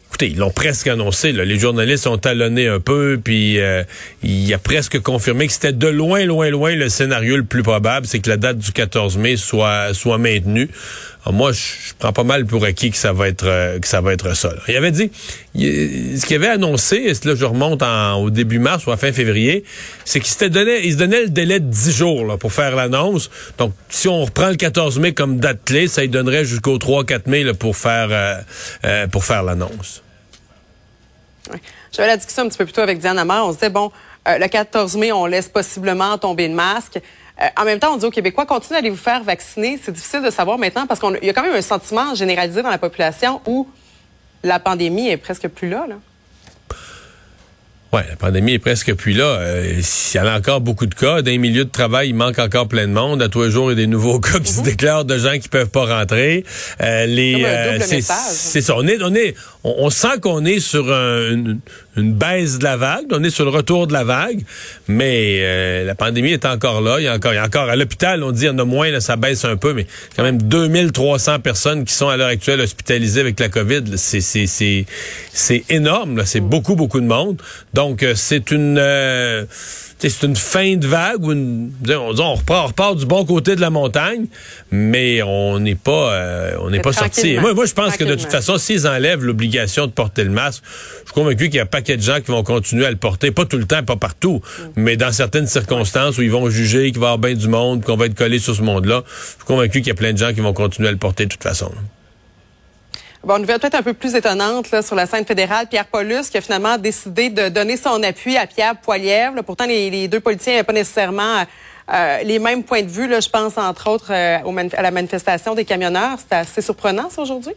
Écoutez, 0.08 0.28
ils 0.28 0.38
l'ont 0.38 0.52
presque 0.52 0.86
annoncé. 0.86 1.32
Là. 1.32 1.44
Les 1.44 1.58
journalistes 1.58 2.06
ont 2.06 2.16
talonné 2.16 2.68
un 2.68 2.80
peu, 2.80 3.20
puis 3.22 3.60
euh, 3.60 3.82
il 4.22 4.54
a 4.54 4.56
presque 4.56 5.00
confirmé 5.00 5.46
que 5.46 5.52
c'était 5.52 5.74
de 5.74 5.88
loin, 5.88 6.24
loin, 6.24 6.48
loin 6.48 6.74
le 6.74 6.88
scénario 6.88 7.36
le 7.36 7.44
plus 7.44 7.62
probable, 7.62 8.06
c'est 8.06 8.20
que 8.20 8.30
la 8.30 8.38
date 8.38 8.56
du 8.56 8.72
14 8.72 9.18
mai 9.18 9.36
soit 9.36 9.92
soit 9.92 10.16
maintenue. 10.16 10.70
Ah, 11.28 11.32
moi, 11.32 11.50
je, 11.50 11.92
prends 11.98 12.12
pas 12.12 12.22
mal 12.22 12.46
pour 12.46 12.64
acquis 12.64 12.92
que 12.92 12.96
ça 12.96 13.12
va 13.12 13.26
être 13.26 13.46
euh, 13.48 13.80
ça. 13.82 14.00
Il 14.68 14.76
avait 14.76 14.92
dit, 14.92 15.10
ce 15.56 16.24
qu'il 16.24 16.36
avait 16.36 16.46
annoncé, 16.46 17.12
là 17.24 17.34
je 17.34 17.44
remonte 17.44 17.82
au 17.82 18.30
début 18.30 18.60
mars 18.60 18.86
ou 18.86 18.92
à 18.92 18.96
fin 18.96 19.12
février, 19.12 19.64
c'est 20.04 20.20
qu'il 20.20 20.28
il 20.30 20.92
se 20.92 20.96
donnait 20.96 21.22
le 21.22 21.28
délai 21.28 21.58
de 21.58 21.68
10 21.68 21.92
jours 21.92 22.38
pour 22.38 22.52
faire 22.52 22.76
l'annonce. 22.76 23.28
Donc, 23.58 23.72
si 23.88 24.06
on 24.06 24.24
reprend 24.24 24.50
le 24.50 24.54
14 24.54 25.00
mai 25.00 25.14
comme 25.14 25.40
date 25.40 25.68
ça 25.88 26.02
lui 26.02 26.08
donnerait 26.08 26.44
jusqu'au 26.44 26.78
3-4 26.78 27.22
mai 27.28 27.52
pour 27.54 27.76
faire 27.76 28.08
euh, 28.12 28.36
euh, 28.84 29.08
pour 29.08 29.24
faire 29.24 29.42
l'annonce. 29.42 30.04
J'avais 31.90 32.08
la 32.08 32.16
discussion 32.18 32.44
un 32.44 32.48
petit 32.48 32.58
peu 32.58 32.66
plus 32.66 32.72
tôt 32.72 32.82
avec 32.82 33.00
Diane 33.00 33.18
Amar. 33.18 33.48
On 33.48 33.52
disait, 33.52 33.70
bon, 33.70 33.90
le 34.26 34.46
14 34.46 34.96
mai, 34.96 35.10
on 35.10 35.26
laisse 35.26 35.48
possiblement 35.48 36.18
tomber 36.18 36.46
le 36.46 36.54
masque. 36.54 37.00
Euh, 37.40 37.46
en 37.56 37.64
même 37.64 37.78
temps, 37.78 37.94
on 37.94 37.96
dit 37.96 38.06
aux 38.06 38.10
Québécois, 38.10 38.46
continuez 38.46 38.76
à 38.76 38.78
aller 38.78 38.90
vous 38.90 38.96
faire 38.96 39.22
vacciner. 39.22 39.78
C'est 39.82 39.92
difficile 39.92 40.22
de 40.22 40.30
savoir 40.30 40.58
maintenant 40.58 40.86
parce 40.86 41.00
qu'il 41.00 41.18
y 41.22 41.30
a 41.30 41.32
quand 41.32 41.42
même 41.42 41.54
un 41.54 41.62
sentiment 41.62 42.14
généralisé 42.14 42.62
dans 42.62 42.70
la 42.70 42.78
population 42.78 43.40
où 43.46 43.68
la 44.42 44.58
pandémie 44.58 45.08
est 45.08 45.16
presque 45.16 45.48
plus 45.48 45.68
là. 45.68 45.86
là. 45.88 45.96
Oui, 47.92 48.00
la 48.10 48.16
pandémie 48.16 48.54
est 48.54 48.58
presque 48.58 48.92
plus 48.94 49.12
là. 49.12 49.24
Euh, 49.24 49.74
il 49.78 50.16
y 50.16 50.20
en 50.20 50.26
a 50.26 50.36
encore 50.36 50.60
beaucoup 50.60 50.86
de 50.86 50.94
cas. 50.94 51.22
Dans 51.22 51.30
les 51.30 51.38
milieux 51.38 51.64
de 51.64 51.70
travail, 51.70 52.08
il 52.08 52.14
manque 52.14 52.38
encore 52.38 52.66
plein 52.66 52.88
de 52.88 52.92
monde. 52.92 53.22
À 53.22 53.28
tous 53.28 53.44
les 53.44 53.50
jours, 53.50 53.70
il 53.70 53.78
y 53.78 53.82
a 53.82 53.84
des 53.84 53.86
nouveaux 53.86 54.18
cas 54.20 54.40
qui 54.40 54.52
se 54.52 54.58
mhm. 54.58 54.64
déclarent 54.64 55.04
de 55.04 55.16
gens 55.16 55.38
qui 55.38 55.48
peuvent 55.48 55.70
pas 55.70 55.86
rentrer. 55.86 56.44
Euh, 56.80 57.06
les, 57.06 57.44
euh, 57.44 57.78
c'est 57.80 58.00
ça. 58.00 58.74
On 58.76 58.86
est, 58.86 59.00
on 59.02 59.14
est, 59.14 59.34
on, 59.62 59.88
sent 59.90 60.20
qu'on 60.20 60.44
est 60.44 60.58
sur 60.58 60.90
une, 60.90 61.60
baisse 61.96 62.58
de 62.58 62.64
la 62.64 62.76
vague. 62.76 63.06
On 63.10 63.22
est 63.22 63.30
sur 63.30 63.44
le 63.44 63.50
retour 63.50 63.86
de 63.86 63.92
la 63.92 64.04
vague. 64.04 64.40
Mais 64.88 65.38
euh, 65.40 65.84
la 65.84 65.94
pandémie 65.94 66.32
est 66.32 66.44
encore 66.44 66.80
là. 66.80 66.96
Il 66.98 67.04
y 67.04 67.08
a 67.08 67.14
encore, 67.14 67.32
il 67.32 67.36
y 67.36 67.38
a 67.38 67.44
encore 67.44 67.68
à 67.68 67.76
l'hôpital, 67.76 68.22
on 68.22 68.32
dit 68.32 68.42
il 68.42 68.46
y 68.46 68.50
en 68.50 68.58
a 68.58 68.64
moins, 68.64 68.90
là, 68.90 69.00
ça 69.00 69.16
baisse 69.16 69.44
un 69.44 69.56
peu, 69.56 69.72
mais 69.72 69.86
quand 70.16 70.22
même 70.22 70.40
2300 70.42 71.40
personnes 71.40 71.84
qui 71.84 71.94
sont 71.94 72.08
à 72.08 72.16
l'heure 72.16 72.28
actuelle 72.28 72.60
hospitalisées 72.60 73.20
avec 73.20 73.40
la 73.40 73.48
COVID. 73.48 73.96
C'est, 73.96 74.20
c'est, 74.20 74.46
c'est, 74.46 74.86
c'est 75.32 75.64
énorme. 75.70 76.22
C'est 76.24 76.40
mm. 76.40 76.48
beaucoup, 76.48 76.76
beaucoup 76.76 77.00
de 77.00 77.06
monde. 77.06 77.40
Donc, 77.74 78.02
euh, 78.02 78.14
c'est 78.14 78.50
une 78.50 78.78
euh, 78.78 79.44
c'est 79.98 80.22
une 80.22 80.36
fin 80.36 80.76
de 80.76 80.86
vague. 80.86 81.24
Une, 81.24 81.72
on, 81.88 82.18
on, 82.18 82.34
repart, 82.34 82.68
repart, 82.68 82.96
du 82.96 83.06
bon 83.06 83.24
côté 83.24 83.56
de 83.56 83.60
la 83.60 83.70
montagne, 83.70 84.26
mais 84.70 85.22
on 85.22 85.58
n'est 85.58 85.74
pas 85.74 86.12
euh, 86.12 86.56
on 86.60 86.70
n'est 86.70 86.80
pas 86.80 86.92
sorti. 86.92 87.38
Moi, 87.38 87.54
moi, 87.54 87.66
je 87.66 87.72
pense 87.72 87.96
que 87.96 88.04
de 88.04 88.14
toute 88.14 88.30
façon, 88.30 88.58
s'ils 88.58 88.86
enlèvent 88.86 89.24
l'obligation 89.24 89.86
de 89.86 89.92
porter 89.92 90.24
le 90.24 90.30
masque, 90.30 90.62
je 91.00 91.04
suis 91.06 91.14
convaincu 91.14 91.46
qu'il 91.46 91.56
y 91.56 91.60
a 91.60 91.62
un 91.62 91.66
paquet 91.86 91.96
de 91.96 92.02
gens 92.02 92.20
qui 92.20 92.32
vont 92.32 92.42
continuer 92.42 92.84
à 92.84 92.90
le 92.90 92.96
porter, 92.96 93.30
pas 93.30 93.44
tout 93.44 93.58
le 93.58 93.64
temps, 93.64 93.82
pas 93.84 93.96
partout, 93.96 94.40
mm. 94.58 94.62
mais 94.76 94.96
dans 94.96 95.12
certaines 95.12 95.46
circonstances 95.46 96.18
où 96.18 96.22
ils 96.22 96.30
vont 96.30 96.50
juger 96.50 96.90
qu'il 96.90 97.00
va 97.00 97.06
y 97.06 97.10
avoir 97.12 97.18
bien 97.18 97.34
du 97.34 97.48
monde, 97.48 97.84
qu'on 97.84 97.96
va 97.96 98.06
être 98.06 98.16
collé 98.16 98.38
sur 98.38 98.56
ce 98.56 98.62
monde-là, 98.62 99.02
je 99.06 99.36
suis 99.36 99.44
convaincu 99.46 99.78
qu'il 99.78 99.88
y 99.88 99.90
a 99.92 99.94
plein 99.94 100.12
de 100.12 100.18
gens 100.18 100.32
qui 100.32 100.40
vont 100.40 100.52
continuer 100.52 100.88
à 100.88 100.92
le 100.92 100.98
porter 100.98 101.26
de 101.26 101.30
toute 101.30 101.42
façon. 101.42 101.70
Bon, 103.22 103.38
nouvelle 103.38 103.58
peut-être 103.58 103.76
un 103.76 103.82
peu 103.82 103.94
plus 103.94 104.14
étonnante 104.14 104.70
là, 104.70 104.82
sur 104.82 104.96
la 104.96 105.06
scène 105.06 105.24
fédérale, 105.24 105.66
Pierre 105.68 105.86
Paulus 105.86 106.28
qui 106.30 106.38
a 106.38 106.40
finalement 106.40 106.76
décidé 106.78 107.30
de 107.30 107.48
donner 107.48 107.76
son 107.76 108.02
appui 108.02 108.36
à 108.36 108.46
Pierre 108.46 108.76
Poilievre. 108.76 109.42
Pourtant, 109.44 109.66
les, 109.66 110.08
deux 110.08 110.20
politiciens 110.20 110.54
n'avaient 110.54 110.64
pas 110.64 110.72
nécessairement 110.72 111.44
euh, 111.92 112.22
les 112.22 112.38
mêmes 112.38 112.62
points 112.62 112.82
de 112.82 112.88
vue. 112.88 113.08
Là, 113.08 113.20
je 113.20 113.28
pense 113.28 113.58
entre 113.58 113.88
autres 113.90 114.12
euh, 114.12 114.68
à 114.76 114.82
la 114.82 114.90
manifestation 114.90 115.54
des 115.54 115.64
camionneurs. 115.64 116.18
C'était 116.18 116.36
assez 116.36 116.62
surprenant 116.62 117.10
ça 117.10 117.22
aujourd'hui? 117.22 117.54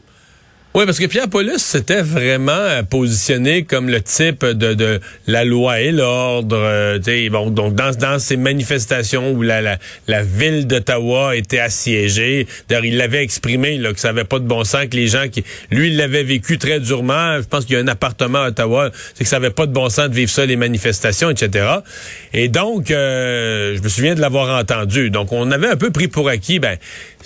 Oui, 0.75 0.85
parce 0.85 0.99
que 0.99 1.07
Pierre 1.07 1.27
Paulus 1.27 1.57
s'était 1.57 2.03
vraiment 2.03 2.51
euh, 2.51 2.83
positionné 2.83 3.63
comme 3.63 3.89
le 3.89 4.01
type 4.01 4.45
de, 4.45 4.75
de 4.75 4.99
la 5.25 5.43
loi 5.43 5.81
et 5.81 5.91
l'ordre. 5.91 6.55
Euh, 6.59 7.29
bon, 7.31 7.49
donc 7.49 7.73
dans, 7.73 7.89
dans 7.89 8.19
ces 8.19 8.37
manifestations 8.37 9.31
où 9.31 9.41
la, 9.41 9.61
la, 9.61 9.79
la 10.07 10.21
ville 10.21 10.67
d'Ottawa 10.67 11.35
était 11.35 11.57
assiégée, 11.57 12.45
d'ailleurs 12.67 12.85
il 12.85 12.97
l'avait 12.97 13.23
exprimé 13.23 13.79
là, 13.79 13.93
que 13.93 13.99
ça 13.99 14.09
avait 14.09 14.25
pas 14.25 14.37
de 14.37 14.45
bon 14.45 14.63
sens, 14.63 14.85
que 14.85 14.95
les 14.95 15.07
gens 15.07 15.27
qui, 15.27 15.43
lui, 15.71 15.87
il 15.87 15.97
l'avait 15.97 16.21
vécu 16.21 16.59
très 16.59 16.79
durement. 16.79 17.37
Je 17.41 17.47
pense 17.47 17.65
qu'il 17.65 17.73
y 17.73 17.79
a 17.79 17.81
un 17.81 17.87
appartement 17.87 18.43
à 18.43 18.49
Ottawa, 18.49 18.91
c'est 19.15 19.23
que 19.23 19.29
ça 19.29 19.37
avait 19.37 19.49
pas 19.49 19.65
de 19.65 19.73
bon 19.73 19.89
sens 19.89 20.07
de 20.07 20.13
vivre 20.13 20.29
ça 20.29 20.45
les 20.45 20.55
manifestations, 20.55 21.31
etc. 21.31 21.65
Et 22.31 22.47
donc, 22.47 22.91
euh, 22.91 23.75
je 23.75 23.81
me 23.81 23.89
souviens 23.89 24.13
de 24.13 24.21
l'avoir 24.21 24.59
entendu. 24.59 25.09
Donc 25.09 25.31
on 25.31 25.49
avait 25.49 25.67
un 25.67 25.77
peu 25.77 25.89
pris 25.89 26.07
pour 26.07 26.29
acquis, 26.29 26.59
ben, 26.59 26.77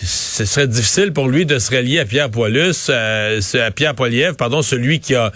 ce 0.02 0.46
serait 0.46 0.68
difficile 0.68 1.12
pour 1.12 1.28
lui 1.28 1.46
de 1.46 1.60
se 1.60 1.76
relier 1.76 2.00
à 2.00 2.06
Pierre 2.06 2.30
Paulus. 2.30 2.88
Euh, 2.90 3.33
à 3.56 3.72
Pierre 3.72 3.96
Poilievre, 3.96 4.36
pardon, 4.36 4.62
celui 4.62 5.00
qui 5.00 5.16
a 5.16 5.32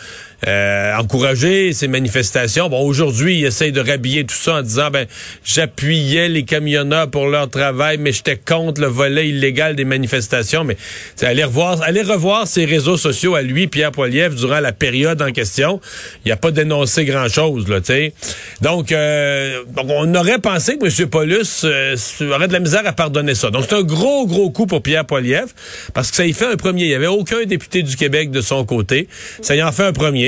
euh, 0.45 0.95
encourager 0.95 1.73
ces 1.73 1.87
manifestations. 1.87 2.69
Bon, 2.69 2.81
aujourd'hui, 2.85 3.39
il 3.39 3.45
essaye 3.45 3.71
de 3.71 3.81
rhabiller 3.81 4.23
tout 4.23 4.35
ça 4.35 4.57
en 4.57 4.61
disant, 4.61 4.91
ben, 4.91 5.07
j'appuyais 5.43 6.29
les 6.29 6.43
camionneurs 6.43 7.09
pour 7.09 7.27
leur 7.27 7.49
travail, 7.49 7.97
mais 7.97 8.11
j'étais 8.11 8.37
contre 8.37 8.81
le 8.81 8.87
volet 8.87 9.29
illégal 9.29 9.75
des 9.75 9.83
manifestations. 9.83 10.63
Mais 10.63 10.77
allez 11.23 11.43
revoir, 11.43 11.81
allez 11.81 12.03
revoir 12.03 12.47
ses 12.47 12.65
réseaux 12.65 12.97
sociaux 12.97 13.33
à 13.33 13.41
lui, 13.41 13.65
Pierre 13.65 13.91
Poilievre, 13.91 14.35
durant 14.35 14.59
la 14.59 14.73
période 14.73 15.21
en 15.23 15.31
question. 15.31 15.81
Il 16.23 16.29
n'a 16.29 16.37
pas 16.37 16.51
dénoncé 16.51 17.05
grand-chose, 17.05 17.67
là, 17.67 17.81
tu 17.81 17.87
sais. 17.87 18.13
Donc, 18.61 18.91
euh, 18.91 19.63
on 19.75 20.13
aurait 20.13 20.39
pensé 20.39 20.77
que 20.77 20.85
M. 20.85 21.09
Paulus 21.09 21.63
euh, 21.63 21.95
aurait 22.21 22.47
de 22.47 22.53
la 22.53 22.59
misère 22.59 22.85
à 22.85 22.93
pardonner 22.93 23.33
ça. 23.33 23.49
Donc, 23.49 23.65
c'est 23.67 23.75
un 23.75 23.81
gros, 23.81 24.27
gros 24.27 24.51
coup 24.51 24.67
pour 24.67 24.83
Pierre 24.83 25.05
Poilievre, 25.05 25.49
parce 25.95 26.11
que 26.11 26.17
ça 26.17 26.27
y 26.27 26.33
fait 26.33 26.45
un 26.45 26.57
premier. 26.57 26.83
Il 26.83 26.89
n'y 26.89 26.93
avait 26.93 27.07
aucun 27.07 27.43
député 27.45 27.81
du 27.81 27.95
Québec 27.95 28.29
de 28.29 28.41
son 28.41 28.65
côté. 28.65 29.07
Ça 29.41 29.55
y 29.55 29.63
en 29.63 29.71
fait 29.71 29.83
un 29.83 29.93
premier. 29.93 30.26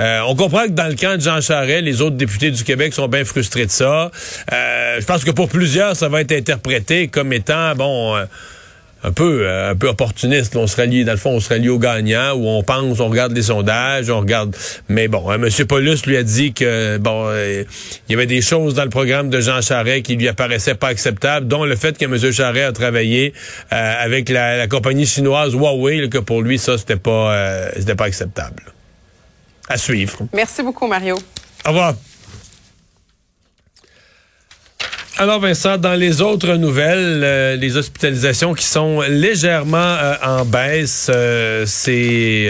Euh, 0.00 0.20
on 0.26 0.34
comprend 0.34 0.64
que 0.64 0.72
dans 0.72 0.88
le 0.88 0.94
camp 0.94 1.16
de 1.16 1.22
Jean 1.22 1.40
Charest, 1.40 1.82
les 1.82 2.00
autres 2.00 2.16
députés 2.16 2.50
du 2.50 2.64
Québec 2.64 2.94
sont 2.94 3.08
bien 3.08 3.24
frustrés 3.24 3.66
de 3.66 3.70
ça. 3.70 4.10
Euh, 4.52 5.00
je 5.00 5.04
pense 5.04 5.24
que 5.24 5.30
pour 5.30 5.48
plusieurs, 5.48 5.96
ça 5.96 6.08
va 6.08 6.20
être 6.20 6.32
interprété 6.32 7.08
comme 7.08 7.32
étant, 7.32 7.74
bon... 7.74 8.16
Euh, 8.16 8.24
un 9.04 9.12
peu 9.12 9.48
un 9.48 9.76
peu 9.76 9.86
opportuniste. 9.86 10.56
On 10.56 10.66
se 10.66 10.74
rallie, 10.74 11.04
dans 11.04 11.12
le 11.12 11.18
fond, 11.18 11.30
on 11.30 11.38
se 11.38 11.50
rallie 11.50 11.68
aux 11.68 11.78
gagnants, 11.78 12.32
où 12.32 12.48
on 12.48 12.64
pense, 12.64 12.98
on 12.98 13.08
regarde 13.08 13.30
les 13.30 13.42
sondages, 13.42 14.10
on 14.10 14.18
regarde. 14.18 14.56
Mais 14.88 15.06
bon, 15.06 15.32
M. 15.32 15.48
Paulus 15.68 15.98
lui 16.04 16.16
a 16.16 16.24
dit 16.24 16.52
que 16.52 16.98
bon, 16.98 17.32
il 17.32 17.64
y 18.10 18.14
avait 18.14 18.26
des 18.26 18.40
choses 18.40 18.74
dans 18.74 18.82
le 18.82 18.90
programme 18.90 19.30
de 19.30 19.40
Jean 19.40 19.62
Charest 19.62 20.02
qui 20.02 20.16
lui 20.16 20.26
apparaissaient 20.26 20.74
pas 20.74 20.88
acceptables, 20.88 21.46
dont 21.46 21.64
le 21.64 21.76
fait 21.76 21.96
que 21.96 22.06
M. 22.06 22.32
Charest 22.32 22.70
a 22.70 22.72
travaillé 22.72 23.34
avec 23.70 24.30
la, 24.30 24.66
compagnie 24.66 25.06
chinoise 25.06 25.54
Huawei, 25.54 26.08
que 26.08 26.18
pour 26.18 26.42
lui 26.42 26.58
ça 26.58 26.76
c'était 26.76 26.96
pas 26.96 27.70
c'était 27.76 27.94
pas 27.94 28.06
acceptable. 28.06 28.64
À 29.68 29.76
suivre. 29.76 30.26
Merci 30.32 30.62
beaucoup, 30.62 30.86
Mario. 30.86 31.16
Au 31.64 31.68
revoir. 31.68 31.94
Alors 35.20 35.40
Vincent, 35.40 35.78
dans 35.78 35.94
les 35.94 36.22
autres 36.22 36.54
nouvelles, 36.54 37.22
euh, 37.24 37.56
les 37.56 37.76
hospitalisations 37.76 38.54
qui 38.54 38.64
sont 38.64 39.00
légèrement 39.00 39.76
euh, 39.76 40.14
en 40.24 40.44
baisse, 40.44 41.10
euh, 41.12 41.64
c'est 41.66 42.48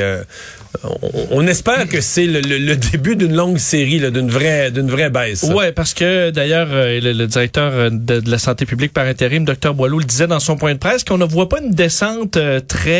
on, 1.30 1.46
espère 1.46 1.88
que 1.88 2.00
c'est 2.00 2.26
le, 2.26 2.76
début 2.76 3.16
d'une 3.16 3.34
longue 3.34 3.58
série, 3.58 3.98
d'une 4.10 4.30
vraie, 4.30 4.70
d'une 4.70 4.90
vraie 4.90 5.10
baisse. 5.10 5.42
Ouais, 5.42 5.72
parce 5.72 5.94
que 5.94 6.30
d'ailleurs, 6.30 6.68
euh, 6.70 7.00
le, 7.00 7.26
directeur 7.26 7.72
euh, 7.72 7.90
de, 7.90 8.22
la 8.30 8.38
santé 8.38 8.66
publique 8.66 8.92
par 8.92 9.06
intérim, 9.06 9.44
Dr 9.44 9.74
Boileau, 9.74 9.98
le 9.98 10.04
disait 10.04 10.26
dans 10.26 10.40
son 10.40 10.56
point 10.56 10.74
de 10.74 10.78
presse 10.78 11.04
qu'on 11.04 11.18
ne 11.18 11.24
voit 11.24 11.48
pas 11.48 11.60
une 11.60 11.72
descente 11.72 12.36
euh, 12.36 12.60
très 12.60 12.98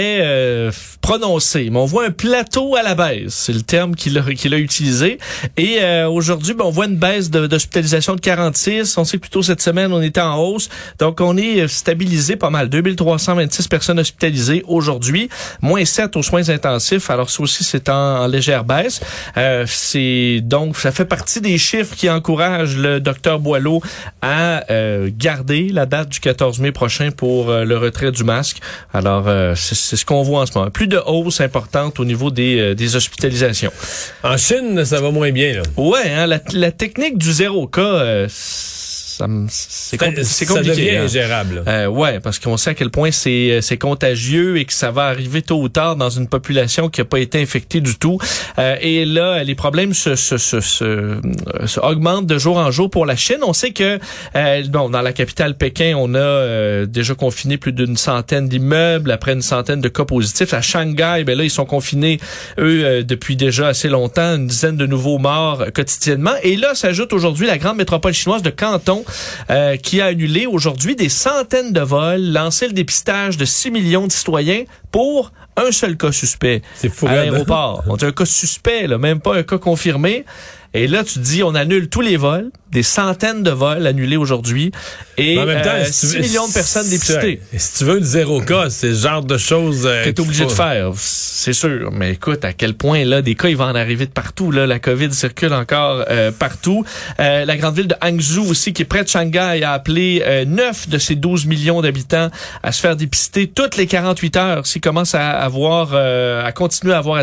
prononcée, 1.00 1.68
mais 1.70 1.78
on 1.78 1.84
voit 1.84 2.06
un 2.06 2.10
plateau 2.10 2.76
à 2.76 2.82
la 2.82 2.94
baisse. 2.94 3.34
C'est 3.34 3.52
le 3.52 3.62
terme 3.62 3.94
qu'il 3.94 4.18
a, 4.18 4.22
a 4.22 4.58
utilisé. 4.58 5.18
Et 5.56 5.78
aujourd'hui, 6.04 6.54
ben, 6.54 6.64
on 6.64 6.70
voit 6.70 6.86
une 6.86 6.96
baisse 6.96 7.30
d'hospitalisation 7.30 8.14
de, 8.14 8.20
46. 8.20 8.96
On 8.98 9.04
sait 9.04 9.18
plutôt 9.18 9.42
cette 9.42 9.60
semaine, 9.60 9.92
on 9.92 10.02
était 10.02 10.20
en 10.20 10.36
hausse. 10.36 10.68
Donc, 10.98 11.20
on 11.20 11.36
est 11.36 11.68
stabilisé 11.68 12.36
pas 12.36 12.50
mal. 12.50 12.68
2326 12.68 13.68
personnes 13.68 13.98
hospitalisées 13.98 14.62
aujourd'hui, 14.66 15.28
moins 15.62 15.84
7 15.84 16.16
aux 16.16 16.22
soins 16.22 16.48
intensifs. 16.48 17.10
Alors, 17.10 17.30
c'est 17.30 17.42
aussi 17.42 17.57
c'est 17.64 17.88
en, 17.88 18.26
légère 18.26 18.64
baisse. 18.64 19.00
Euh, 19.36 19.64
c'est 19.66 20.40
donc 20.42 20.76
ça 20.76 20.92
fait 20.92 21.04
partie 21.04 21.40
des 21.40 21.58
chiffres 21.58 21.94
qui 21.96 22.08
encouragent 22.10 22.76
le 22.76 23.00
docteur 23.00 23.38
Boileau 23.38 23.82
à 24.22 24.64
euh, 24.70 25.10
garder 25.12 25.68
la 25.68 25.86
date 25.86 26.08
du 26.08 26.20
14 26.20 26.60
mai 26.60 26.72
prochain 26.72 27.10
pour 27.10 27.50
euh, 27.50 27.64
le 27.64 27.76
retrait 27.78 28.12
du 28.12 28.24
masque. 28.24 28.58
Alors 28.92 29.26
c'est 29.56 29.96
ce 29.96 30.04
qu'on 30.04 30.22
voit 30.22 30.40
en 30.40 30.46
ce 30.46 30.56
moment. 30.56 30.70
Plus 30.70 30.88
de 30.88 31.00
hausse 31.06 31.40
importante 31.40 32.00
au 32.00 32.04
niveau 32.04 32.30
des, 32.30 32.74
des 32.74 32.96
hospitalisations. 32.96 33.72
En 34.22 34.36
Chine, 34.36 34.84
ça 34.84 35.00
va 35.00 35.10
moins 35.10 35.30
bien 35.30 35.54
là. 35.54 35.62
Ouais, 35.76 36.10
hein, 36.10 36.26
la, 36.26 36.40
la, 36.52 36.72
technique 36.72 37.18
du 37.18 37.32
zéro 37.32 37.66
cas 37.66 38.26
c'est 39.48 39.96
compliqué. 39.96 40.24
Ça 40.24 40.62
devient 40.62 40.90
hein. 40.96 41.04
ingérable. 41.04 41.64
Euh, 41.66 41.86
ouais, 41.86 42.20
parce 42.20 42.38
qu'on 42.38 42.56
sait 42.56 42.70
à 42.70 42.74
quel 42.74 42.90
point 42.90 43.10
c'est 43.10 43.50
euh, 43.50 43.60
c'est 43.60 43.78
contagieux 43.78 44.58
et 44.58 44.64
que 44.64 44.72
ça 44.72 44.90
va 44.90 45.04
arriver 45.04 45.42
tôt 45.42 45.60
ou 45.60 45.68
tard 45.68 45.96
dans 45.96 46.10
une 46.10 46.28
population 46.28 46.88
qui 46.88 47.00
n'a 47.00 47.04
pas 47.04 47.18
été 47.18 47.40
infectée 47.40 47.80
du 47.80 47.96
tout. 47.96 48.18
Euh, 48.58 48.76
et 48.80 49.04
là, 49.04 49.42
les 49.44 49.54
problèmes 49.54 49.94
se, 49.94 50.14
se, 50.16 50.38
se, 50.38 50.60
se, 50.60 50.84
euh, 50.84 51.20
augmentent 51.82 52.26
de 52.26 52.38
jour 52.38 52.56
en 52.56 52.70
jour 52.70 52.90
pour 52.90 53.06
la 53.06 53.16
Chine. 53.16 53.38
On 53.42 53.52
sait 53.52 53.72
que 53.72 53.98
euh, 54.36 54.62
bon, 54.68 54.90
dans 54.90 55.02
la 55.02 55.12
capitale 55.12 55.56
Pékin, 55.56 55.94
on 55.96 56.14
a 56.14 56.18
euh, 56.18 56.86
déjà 56.86 57.14
confiné 57.14 57.56
plus 57.58 57.72
d'une 57.72 57.96
centaine 57.96 58.48
d'immeubles 58.48 59.10
après 59.10 59.32
une 59.32 59.42
centaine 59.42 59.80
de 59.80 59.88
cas 59.88 60.04
positifs. 60.04 60.54
À 60.54 60.62
Shanghai, 60.62 61.24
ben 61.24 61.36
là, 61.36 61.44
ils 61.44 61.50
sont 61.50 61.66
confinés 61.66 62.18
eux 62.58 63.04
depuis 63.04 63.36
déjà 63.36 63.68
assez 63.68 63.88
longtemps, 63.88 64.36
une 64.36 64.46
dizaine 64.46 64.76
de 64.76 64.86
nouveaux 64.86 65.18
morts 65.18 65.64
quotidiennement. 65.74 66.34
Et 66.42 66.56
là, 66.56 66.74
s'ajoute 66.74 67.12
aujourd'hui 67.12 67.46
la 67.46 67.58
grande 67.58 67.76
métropole 67.76 68.12
chinoise 68.12 68.42
de 68.42 68.50
Canton 68.50 69.04
euh, 69.50 69.76
qui 69.76 70.00
a 70.00 70.06
annulé 70.06 70.46
aujourd'hui 70.46 70.96
des 70.96 71.08
centaines 71.08 71.72
de 71.72 71.80
vols, 71.80 72.32
lancé 72.32 72.66
le 72.66 72.72
dépistage 72.72 73.36
de 73.36 73.44
6 73.44 73.70
millions 73.70 74.06
de 74.06 74.12
citoyens 74.12 74.64
pour 74.90 75.32
un 75.56 75.72
seul 75.72 75.96
cas 75.96 76.12
suspect 76.12 76.62
à 77.06 77.14
l'aéroport. 77.14 77.82
On 77.88 77.96
dit 77.96 78.04
un 78.04 78.12
cas 78.12 78.24
suspect, 78.24 78.86
là, 78.86 78.98
même 78.98 79.20
pas 79.20 79.36
un 79.36 79.42
cas 79.42 79.58
confirmé. 79.58 80.24
Et 80.74 80.86
là, 80.86 81.02
tu 81.02 81.18
dis, 81.20 81.42
on 81.42 81.54
annule 81.54 81.88
tous 81.88 82.02
les 82.02 82.18
vols, 82.18 82.50
des 82.70 82.82
centaines 82.82 83.42
de 83.42 83.50
vols 83.50 83.86
annulés 83.86 84.18
aujourd'hui, 84.18 84.70
et 85.16 85.38
en 85.38 85.46
même 85.46 85.62
temps, 85.62 85.70
6 85.90 86.16
euh, 86.16 86.20
millions 86.20 86.46
de 86.46 86.52
personnes 86.52 86.88
dépistées. 86.90 87.40
Si 87.56 87.78
tu 87.78 87.84
veux 87.84 87.98
le 87.98 88.04
zéro 88.04 88.42
cas, 88.42 88.68
c'est 88.68 88.92
ce 88.92 89.08
genre 89.08 89.24
de 89.24 89.38
choses 89.38 89.86
euh, 89.86 90.04
que 90.04 90.10
tu 90.10 90.20
es 90.20 90.24
obligé 90.24 90.44
de 90.44 90.50
faire, 90.50 90.92
c'est 90.96 91.54
sûr. 91.54 91.90
Mais 91.90 92.12
écoute, 92.12 92.44
à 92.44 92.52
quel 92.52 92.74
point 92.74 93.06
là, 93.06 93.22
des 93.22 93.34
cas, 93.34 93.48
ils 93.48 93.56
vont 93.56 93.64
en 93.64 93.74
arriver 93.74 94.04
de 94.04 94.10
partout. 94.10 94.50
Là, 94.50 94.66
la 94.66 94.78
COVID 94.78 95.10
circule 95.12 95.54
encore 95.54 96.04
euh, 96.10 96.30
partout. 96.30 96.84
la 97.18 97.56
grande 97.56 97.74
ville 97.74 97.88
de 97.88 97.96
Hangzhou 98.02 98.50
aussi, 98.50 98.74
qui 98.74 98.82
est 98.82 98.84
près 98.84 99.04
de 99.04 99.08
Shanghai, 99.08 99.62
a 99.62 99.72
appelé 99.72 100.44
9 100.46 100.90
de 100.90 100.98
ses 100.98 101.14
12 101.14 101.46
millions 101.46 101.80
d'habitants 101.80 102.28
à 102.62 102.72
se 102.72 102.80
faire 102.80 102.96
dépister 102.96 103.46
toutes 103.46 103.76
les 103.76 103.86
48 103.86 104.36
heures 104.36 104.66
s'ils 104.66 104.82
commencent 104.82 105.14
à 105.14 105.30
avoir, 105.30 105.94
à 105.94 106.52
continuer 106.52 106.92
à 106.92 106.98
avoir 106.98 107.22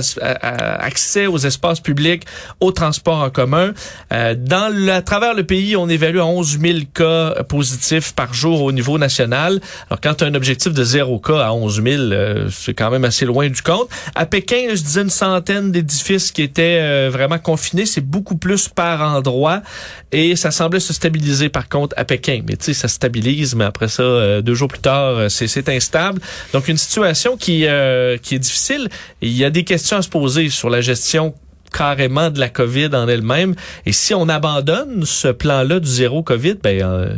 accès 0.80 1.28
aux 1.28 1.38
espaces 1.38 1.80
publics, 1.80 2.24
au 2.60 2.72
transport 2.72 3.22
en 3.22 3.30
commun. 3.36 3.74
Euh, 4.14 4.34
dans 4.38 4.74
le, 4.74 4.92
à 4.92 5.02
travers 5.02 5.34
le 5.34 5.44
pays, 5.44 5.76
on 5.76 5.90
évalue 5.90 6.20
à 6.20 6.26
11 6.26 6.60
000 6.60 6.80
cas 6.94 7.44
positifs 7.44 8.14
par 8.14 8.34
jour 8.34 8.62
au 8.64 8.72
niveau 8.72 8.98
national. 8.98 9.60
Alors, 9.90 10.00
quand 10.02 10.16
tu 10.16 10.24
as 10.24 10.28
un 10.28 10.36
objectif 10.36 10.74
de 10.74 10.84
zéro 10.84 11.20
cas 11.20 11.46
à 11.46 11.52
11 11.52 11.84
000, 11.84 12.02
euh, 12.02 12.48
c'est 12.50 12.74
quand 12.74 12.90
même 12.90 13.04
assez 13.04 13.26
loin 13.26 13.50
du 13.50 13.62
compte. 13.62 13.90
À 14.16 14.26
Pékin, 14.26 14.70
je 14.70 14.82
disais 14.82 15.02
une 15.02 15.10
centaine 15.10 15.72
d'édifices 15.72 16.32
qui 16.32 16.42
étaient 16.42 16.80
euh, 16.82 17.10
vraiment 17.12 17.38
confinés. 17.38 17.86
C'est 17.86 18.06
beaucoup 18.06 18.38
plus 18.38 18.70
par 18.70 19.02
endroit. 19.02 19.62
Et 20.14 20.38
ça 20.38 20.52
semblait 20.52 20.80
se 20.80 20.94
stabiliser, 20.94 21.50
par 21.50 21.68
contre, 21.68 21.94
à 21.98 22.06
Pékin. 22.06 22.42
Mais 22.48 22.56
tu 22.56 22.66
sais, 22.66 22.74
ça 22.74 22.88
stabilise, 22.88 23.54
mais 23.54 23.66
après 23.66 23.90
ça, 23.90 24.42
deux 24.42 24.54
jours 24.56 24.70
plus 24.70 24.80
tard, 24.80 25.30
c'est 25.30 25.68
instable. 25.68 26.22
Donc, 26.54 26.70
une 26.70 26.78
situation 26.78 27.36
qui, 27.36 27.66
qui 28.22 28.36
est 28.36 28.40
difficile. 28.40 28.88
il 29.22 29.36
y 29.36 29.44
a 29.44 29.50
des 29.50 29.66
questions 29.66 29.98
à 29.98 30.02
se 30.02 30.10
poser 30.10 30.50
sur 30.50 30.70
la 30.70 30.80
gestion 30.80 31.34
carrément 31.76 32.30
de 32.30 32.40
la 32.40 32.50
COVID 32.50 32.90
en 32.94 33.08
elle-même. 33.08 33.56
Et 33.86 33.92
si 33.92 34.14
on 34.14 34.30
abandonne 34.30 35.04
ce 35.06 35.28
plan-là 35.28 35.80
du 35.80 35.90
zéro 35.90 36.24
COVID, 36.24 36.56
ben 36.64 36.82
euh, 36.82 37.16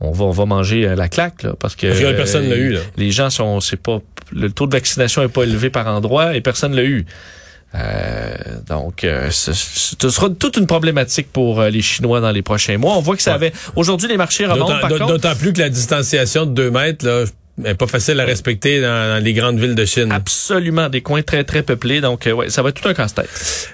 on 0.00 0.10
va 0.10 0.24
on 0.24 0.30
va 0.30 0.46
manger 0.46 0.86
euh, 0.86 0.94
la 0.94 1.08
claque 1.08 1.42
là, 1.42 1.54
parce 1.58 1.76
que 1.76 2.12
personne 2.16 2.48
l'a 2.48 2.56
eu. 2.56 2.76
Les 2.96 3.10
gens 3.10 3.30
sont 3.30 3.60
c'est 3.60 3.80
pas 3.80 4.00
le 4.32 4.50
taux 4.50 4.66
de 4.66 4.72
vaccination 4.72 5.22
est 5.22 5.28
pas 5.28 5.44
élevé 5.44 5.70
par 5.70 5.86
endroit 5.86 6.34
et 6.36 6.40
personne 6.40 6.74
l'a 6.74 6.84
eu. 6.84 7.06
Euh, 7.74 8.34
donc, 8.68 9.06
ce, 9.30 9.52
sera 9.54 10.28
toute 10.28 10.58
une 10.58 10.66
problématique 10.66 11.32
pour 11.32 11.62
les 11.62 11.80
Chinois 11.80 12.20
dans 12.20 12.30
les 12.30 12.42
prochains 12.42 12.76
mois. 12.76 12.96
On 12.96 13.00
voit 13.00 13.16
que 13.16 13.22
ça 13.22 13.32
avait... 13.32 13.52
Aujourd'hui, 13.76 14.08
les 14.08 14.18
marchés 14.18 14.44
remontent, 14.44 15.06
D'autant 15.06 15.34
plus 15.34 15.54
que 15.54 15.60
la 15.60 15.70
distanciation 15.70 16.44
de 16.44 16.52
deux 16.52 16.70
mètres, 16.70 17.06
là, 17.06 17.24
mais 17.58 17.74
pas 17.74 17.86
facile 17.86 18.18
à 18.20 18.24
respecter 18.24 18.80
dans, 18.80 19.14
dans, 19.14 19.22
les 19.22 19.34
grandes 19.34 19.58
villes 19.58 19.74
de 19.74 19.84
Chine. 19.84 20.10
Absolument, 20.10 20.88
des 20.88 21.02
coins 21.02 21.22
très 21.22 21.44
très 21.44 21.62
peuplés, 21.62 22.00
donc 22.00 22.26
euh, 22.26 22.32
ouais, 22.32 22.48
ça 22.48 22.62
va 22.62 22.70
être 22.70 22.80
tout 22.80 22.88
un 22.88 22.94
casse-tête. 22.94 23.28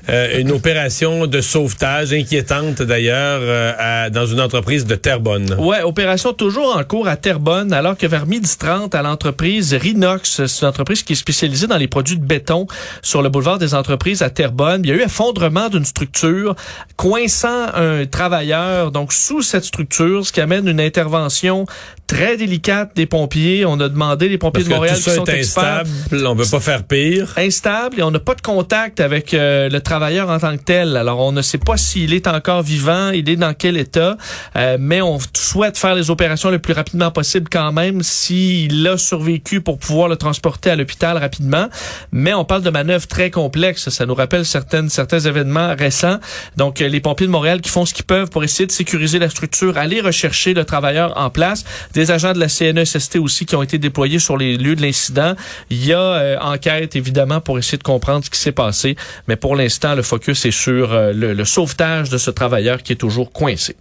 Euh, 0.08 0.40
une 0.40 0.50
opération 0.50 1.26
de 1.26 1.40
sauvetage 1.40 2.12
inquiétante 2.12 2.82
d'ailleurs 2.82 3.40
euh, 3.42 4.10
dans 4.10 4.26
une 4.26 4.40
entreprise 4.40 4.84
de 4.84 4.96
Terrebonne. 4.96 5.54
Ouais, 5.58 5.82
opération 5.82 6.32
toujours 6.32 6.76
en 6.76 6.82
cours 6.82 7.06
à 7.06 7.16
Terrebonne, 7.16 7.72
alors 7.72 7.96
que 7.96 8.06
vers 8.06 8.26
midi 8.26 8.50
30 8.58 8.94
à 8.94 9.02
l'entreprise 9.02 9.72
Rinox, 9.74 10.46
c'est 10.46 10.62
une 10.62 10.68
entreprise 10.68 11.04
qui 11.04 11.12
est 11.12 11.16
spécialisée 11.16 11.68
dans 11.68 11.76
les 11.76 11.88
produits 11.88 12.18
de 12.18 12.24
béton 12.24 12.66
sur 13.02 13.22
le 13.22 13.28
boulevard 13.28 13.58
des 13.58 13.74
entreprises 13.74 14.22
à 14.22 14.30
Terrebonne. 14.30 14.82
Il 14.84 14.90
y 14.90 14.92
a 14.92 14.96
eu 14.96 15.02
effondrement 15.02 15.68
d'une 15.68 15.84
structure 15.84 16.56
coinçant 16.96 17.68
un 17.74 18.06
travailleur 18.06 18.90
donc 18.90 19.12
sous 19.12 19.42
cette 19.42 19.64
structure, 19.64 20.26
ce 20.26 20.32
qui 20.32 20.40
amène 20.40 20.66
une 20.66 20.80
intervention 20.80 21.66
très 22.08 22.36
délicate 22.36 22.96
des 22.96 23.06
pompiers. 23.06 23.64
On 23.64 23.78
a 23.78 23.88
demandé 23.88 24.28
les 24.28 24.38
pompiers 24.38 24.64
Parce 24.64 24.68
de 24.68 24.74
Montréal 24.74 24.96
tout 24.96 25.02
ça 25.02 25.10
qui 25.10 25.16
sont 25.18 25.24
est 25.26 25.36
experts. 25.36 25.82
instable, 25.82 26.26
on 26.26 26.34
veut 26.34 26.50
pas 26.50 26.58
faire 26.58 26.82
pire. 26.82 27.34
Instable 27.36 28.00
et 28.00 28.02
on 28.02 28.10
n'a 28.10 28.18
pas 28.18 28.34
de 28.34 28.40
contact 28.40 28.98
avec 28.98 29.34
euh, 29.34 29.68
le 29.68 29.80
travailleur 29.80 30.30
en 30.30 30.38
tant 30.38 30.56
que 30.56 30.62
tel. 30.62 30.96
Alors 30.96 31.20
on 31.20 31.32
ne 31.32 31.42
sait 31.42 31.58
pas 31.58 31.76
s'il 31.76 32.14
est 32.14 32.26
encore 32.26 32.62
vivant, 32.62 33.10
il 33.10 33.28
est 33.28 33.36
dans 33.36 33.52
quel 33.54 33.76
état, 33.76 34.16
euh, 34.56 34.78
mais 34.80 35.02
on 35.02 35.18
souhaite 35.36 35.76
faire 35.76 35.94
les 35.94 36.10
opérations 36.10 36.50
le 36.50 36.58
plus 36.58 36.72
rapidement 36.72 37.10
possible 37.10 37.48
quand 37.50 37.72
même 37.72 38.02
s'il 38.02 38.86
a 38.88 38.96
survécu 38.96 39.60
pour 39.60 39.78
pouvoir 39.78 40.08
le 40.08 40.16
transporter 40.16 40.70
à 40.70 40.76
l'hôpital 40.76 41.18
rapidement. 41.18 41.68
Mais 42.10 42.32
on 42.32 42.44
parle 42.44 42.62
de 42.62 42.70
manœuvres 42.70 43.06
très 43.06 43.30
complexes. 43.30 43.90
Ça 43.90 44.06
nous 44.06 44.14
rappelle 44.14 44.46
certaines 44.46 44.88
certains 44.88 45.20
événements 45.20 45.76
récents. 45.78 46.18
Donc 46.56 46.80
les 46.80 47.00
pompiers 47.00 47.26
de 47.26 47.32
Montréal 47.32 47.60
qui 47.60 47.68
font 47.68 47.84
ce 47.84 47.92
qu'ils 47.92 48.06
peuvent 48.06 48.30
pour 48.30 48.44
essayer 48.44 48.66
de 48.66 48.72
sécuriser 48.72 49.18
la 49.18 49.28
structure, 49.28 49.76
aller 49.76 50.00
rechercher 50.00 50.54
le 50.54 50.64
travailleur 50.64 51.12
en 51.18 51.28
place 51.28 51.64
des 51.98 52.12
agents 52.12 52.32
de 52.32 52.38
la 52.38 52.48
CNESST 52.48 53.16
aussi 53.16 53.44
qui 53.44 53.56
ont 53.56 53.62
été 53.62 53.76
déployés 53.76 54.20
sur 54.20 54.36
les 54.36 54.56
lieux 54.56 54.76
de 54.76 54.82
l'incident. 54.82 55.34
Il 55.68 55.84
y 55.84 55.92
a 55.92 56.00
euh, 56.00 56.38
enquête, 56.40 56.94
évidemment, 56.94 57.40
pour 57.40 57.58
essayer 57.58 57.76
de 57.76 57.82
comprendre 57.82 58.24
ce 58.24 58.30
qui 58.30 58.38
s'est 58.38 58.52
passé. 58.52 58.94
Mais 59.26 59.34
pour 59.34 59.56
l'instant, 59.56 59.96
le 59.96 60.02
focus 60.02 60.46
est 60.46 60.52
sur 60.52 60.92
euh, 60.92 61.12
le, 61.12 61.34
le 61.34 61.44
sauvetage 61.44 62.08
de 62.08 62.16
ce 62.16 62.30
travailleur 62.30 62.84
qui 62.84 62.92
est 62.92 62.96
toujours 62.96 63.32
coincé. 63.32 63.74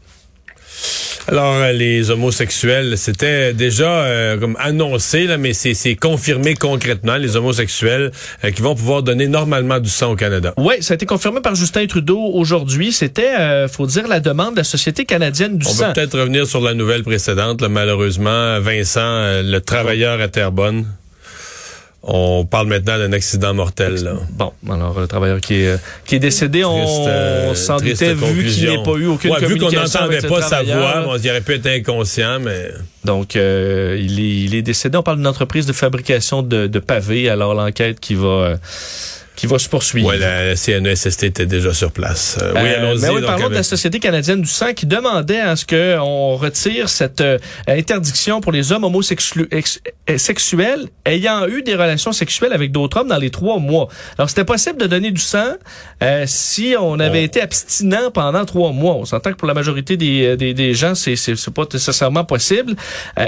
Alors, 1.30 1.56
euh, 1.56 1.72
les 1.74 2.10
homosexuels, 2.10 2.98
c'était 2.98 3.54
déjà 3.54 3.90
euh, 4.04 4.38
comme 4.38 4.56
annoncé, 4.60 5.26
là, 5.28 5.38
mais 5.38 5.52
c'est 5.54 5.96
confirmé 5.96 6.54
concrètement, 6.56 7.18
les 7.18 7.36
homosexuels 7.36 8.12
euh, 8.44 8.52
qui 8.52 8.62
vont 8.62 8.76
pouvoir 8.76 9.04
donner 9.04 9.28
normalement 9.28 9.80
du 9.80 9.90
sang 9.90 10.12
au 10.12 10.16
Canada. 10.16 10.54
Oui, 10.58 10.76
ça 10.82 10.94
a 10.94 10.96
été 10.96 11.06
confirmé 11.06 11.42
par 11.42 11.56
Justin 11.56 11.86
Trudeau 11.88 12.20
aujourd'hui. 12.34 12.92
C'était, 12.94 13.36
euh, 13.40 13.68
faut 13.68 13.88
dire, 13.88 14.08
la 14.08 14.20
demande 14.22 14.54
de 14.54 14.60
la 14.60 14.64
Société 14.64 15.04
canadienne 15.06 15.58
du 15.58 15.68
On 15.68 15.70
sang. 15.70 15.88
va 15.88 15.94
peut-être 15.94 16.18
revenir 16.18 16.48
sur 16.48 16.62
la 16.62 16.74
nouvelle 16.74 17.04
précédente, 17.04 17.62
là, 17.62 17.68
malheureusement. 17.70 18.60
Vincent, 18.62 19.42
le 19.44 19.60
travailleur 19.60 20.22
à 20.22 20.28
Terrebonne. 20.30 20.86
On 22.04 22.46
parle 22.46 22.68
maintenant 22.68 22.98
d'un 22.98 23.12
accident 23.12 23.54
mortel. 23.54 23.96
Là. 23.96 24.14
Bon, 24.32 24.54
alors 24.70 25.00
le 25.00 25.08
travailleur 25.08 25.42
qui 25.42 25.56
est, 25.56 25.68
euh, 25.68 25.78
qui 26.06 26.16
est 26.16 26.20
décédé, 26.20 26.64
on, 26.64 26.84
Triste, 26.84 27.08
euh, 27.08 27.52
on 27.52 27.56
s'en 27.56 27.78
doutait 27.78 28.14
vu 28.14 28.46
qu'il 28.46 28.70
n'ait 28.70 28.84
pas 28.84 28.92
eu 28.92 29.08
aucune 29.08 29.32
Ouais, 29.32 29.40
vu 29.40 29.58
qu'on 29.58 29.66
communication 29.66 30.00
n'entendait 30.02 30.28
pas 30.28 30.42
sa 30.42 30.64
voix, 30.64 31.04
on 31.08 31.16
aurait 31.16 31.42
pu 31.42 31.56
être 31.56 31.68
inconscient, 31.68 32.40
mais 32.40 32.72
Donc, 33.04 33.36
euh, 33.36 33.98
il, 34.00 34.20
est, 34.20 34.44
il 34.46 34.56
est 34.56 34.62
décédé. 34.62 34.98
On 34.98 35.04
parle 35.04 35.18
d'une 35.18 35.28
entreprise 35.28 35.66
de 35.66 35.74
fabrication 35.74 36.44
de, 36.44 36.68
de 36.68 36.80
pavés. 36.80 37.30
Alors, 37.30 37.54
l'enquête 37.54 38.00
qui 38.00 38.16
va... 38.16 38.58
qui 39.38 39.48
va 39.48 39.58
se 39.60 39.70
poursuivre. 39.70 40.08
ouais, 40.10 40.18
la 40.18 40.56
CNESST 40.58 41.24
était 41.24 41.46
déjà 41.46 41.72
sur 41.74 41.92
place. 41.92 42.38
Euh, 42.42 42.52
oui, 42.56 42.62
Euh, 42.64 42.78
allons-y. 42.80 43.02
mais 43.04 43.10
oui, 43.10 43.22
donc, 43.22 43.26
parlons 43.30 43.50
de 43.50 43.54
la 43.54 43.64
Société 43.64 44.00
canadienne 44.00 44.42
du 44.42 44.48
sang 44.50 44.74
qui 44.74 44.86
demandait 44.88 45.40
à 45.40 45.56
ce 45.56 45.64
qu'on 45.66 46.36
retire 46.36 46.90
cette 46.90 47.22
euh, 47.22 47.38
interdiction 47.68 48.42
pour 48.42 48.52
les 48.52 48.72
hommes 48.72 48.84
homosexuels 48.84 49.48
ex- 49.52 49.80
sexuels 50.18 50.88
ayant 51.06 51.48
eu 51.48 51.62
des 51.62 51.76
relations 51.76 52.12
sexuelles 52.14 52.52
avec 52.52 52.72
d'autres 52.72 53.00
hommes 53.00 53.10
dans 53.10 53.18
les 53.20 53.30
trois 53.30 53.60
mois. 53.60 53.88
Alors, 54.18 54.28
c'était 54.30 54.44
possible 54.44 54.80
de 54.80 54.88
donner 54.88 55.12
du 55.12 55.22
sang 55.22 55.54
euh, 56.02 56.24
si 56.26 56.74
on 56.80 57.00
avait 57.00 57.20
On- 57.20 57.24
été 57.26 57.40
abstinent 57.42 58.10
pendant 58.12 58.44
trois 58.44 58.72
mois. 58.72 58.96
On 58.96 59.06
s'entend 59.06 59.32
que 59.32 59.38
pour 59.38 59.48
la 59.48 59.54
majorité 59.54 59.98
des, 59.98 60.36
des, 60.36 60.56
des 60.56 60.74
gens, 60.74 60.96
c'est 60.96 61.16
pas 61.54 61.66
nécessairement 61.72 62.24
possible. 62.26 62.76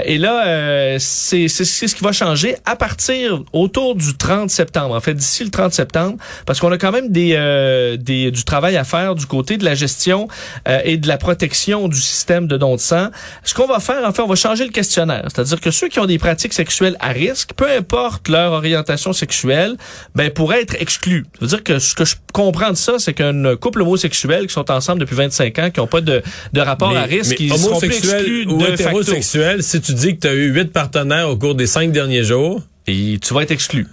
Et 0.04 0.18
là, 0.18 0.98
c'est 0.98 1.46
ce 1.48 1.94
qui 1.94 2.02
va 2.02 2.10
changer 2.10 2.56
à 2.64 2.74
partir 2.74 3.44
autour 3.52 3.94
du 3.94 4.16
30 4.16 4.50
septembre. 4.50 4.96
En 4.96 5.00
fait, 5.00 5.14
d'ici 5.14 5.44
le 5.44 5.50
30 5.50 5.72
septembre, 5.72 5.99
parce 6.46 6.60
qu'on 6.60 6.72
a 6.72 6.78
quand 6.78 6.92
même 6.92 7.10
des, 7.10 7.34
euh, 7.34 7.96
des 7.96 8.30
du 8.30 8.44
travail 8.44 8.76
à 8.76 8.84
faire 8.84 9.14
du 9.14 9.26
côté 9.26 9.56
de 9.56 9.64
la 9.64 9.74
gestion 9.74 10.28
euh, 10.68 10.80
et 10.84 10.96
de 10.96 11.08
la 11.08 11.18
protection 11.18 11.88
du 11.88 12.00
système 12.00 12.46
de 12.46 12.56
don 12.56 12.76
de 12.76 12.80
sang. 12.80 13.08
Ce 13.44 13.54
qu'on 13.54 13.66
va 13.66 13.80
faire, 13.80 14.04
en 14.04 14.12
fait, 14.12 14.22
on 14.22 14.26
va 14.26 14.34
changer 14.34 14.64
le 14.64 14.70
questionnaire. 14.70 15.24
C'est-à-dire 15.24 15.60
que 15.60 15.70
ceux 15.70 15.88
qui 15.88 15.98
ont 15.98 16.06
des 16.06 16.18
pratiques 16.18 16.52
sexuelles 16.52 16.96
à 17.00 17.08
risque, 17.08 17.50
peu 17.54 17.70
importe 17.70 18.28
leur 18.28 18.52
orientation 18.52 19.12
sexuelle, 19.12 19.76
ben 20.14 20.30
pourraient 20.30 20.62
être 20.62 20.76
exclus. 20.80 21.26
Ça 21.34 21.38
veut 21.40 21.46
dire 21.48 21.64
que 21.64 21.78
ce 21.78 21.94
que 21.94 22.04
je 22.04 22.16
comprends 22.32 22.70
de 22.70 22.76
ça, 22.76 22.98
c'est 22.98 23.14
qu'un 23.14 23.56
couple 23.56 23.82
homosexuel 23.82 24.46
qui 24.46 24.52
sont 24.52 24.70
ensemble 24.70 25.00
depuis 25.00 25.16
25 25.16 25.58
ans, 25.58 25.70
qui 25.70 25.80
n'ont 25.80 25.86
pas 25.86 26.00
de, 26.00 26.22
de 26.52 26.60
rapport 26.60 26.96
à 26.96 27.02
risque, 27.02 27.38
ils 27.40 27.56
seront 27.56 27.78
plus 27.78 27.96
exclus 27.96 28.46
ou 28.46 28.58
de 28.58 28.64
facto. 28.64 28.82
hétérosexuel, 28.82 29.62
si 29.62 29.80
tu 29.80 29.94
dis 29.94 30.16
que 30.16 30.20
tu 30.20 30.28
as 30.28 30.34
eu 30.34 30.52
huit 30.52 30.72
partenaires 30.72 31.28
au 31.28 31.36
cours 31.36 31.54
des 31.54 31.66
cinq 31.66 31.92
derniers 31.92 32.24
jours, 32.24 32.62
Et 32.86 33.18
tu 33.22 33.34
vas 33.34 33.42
être 33.42 33.50
exclu. 33.50 33.86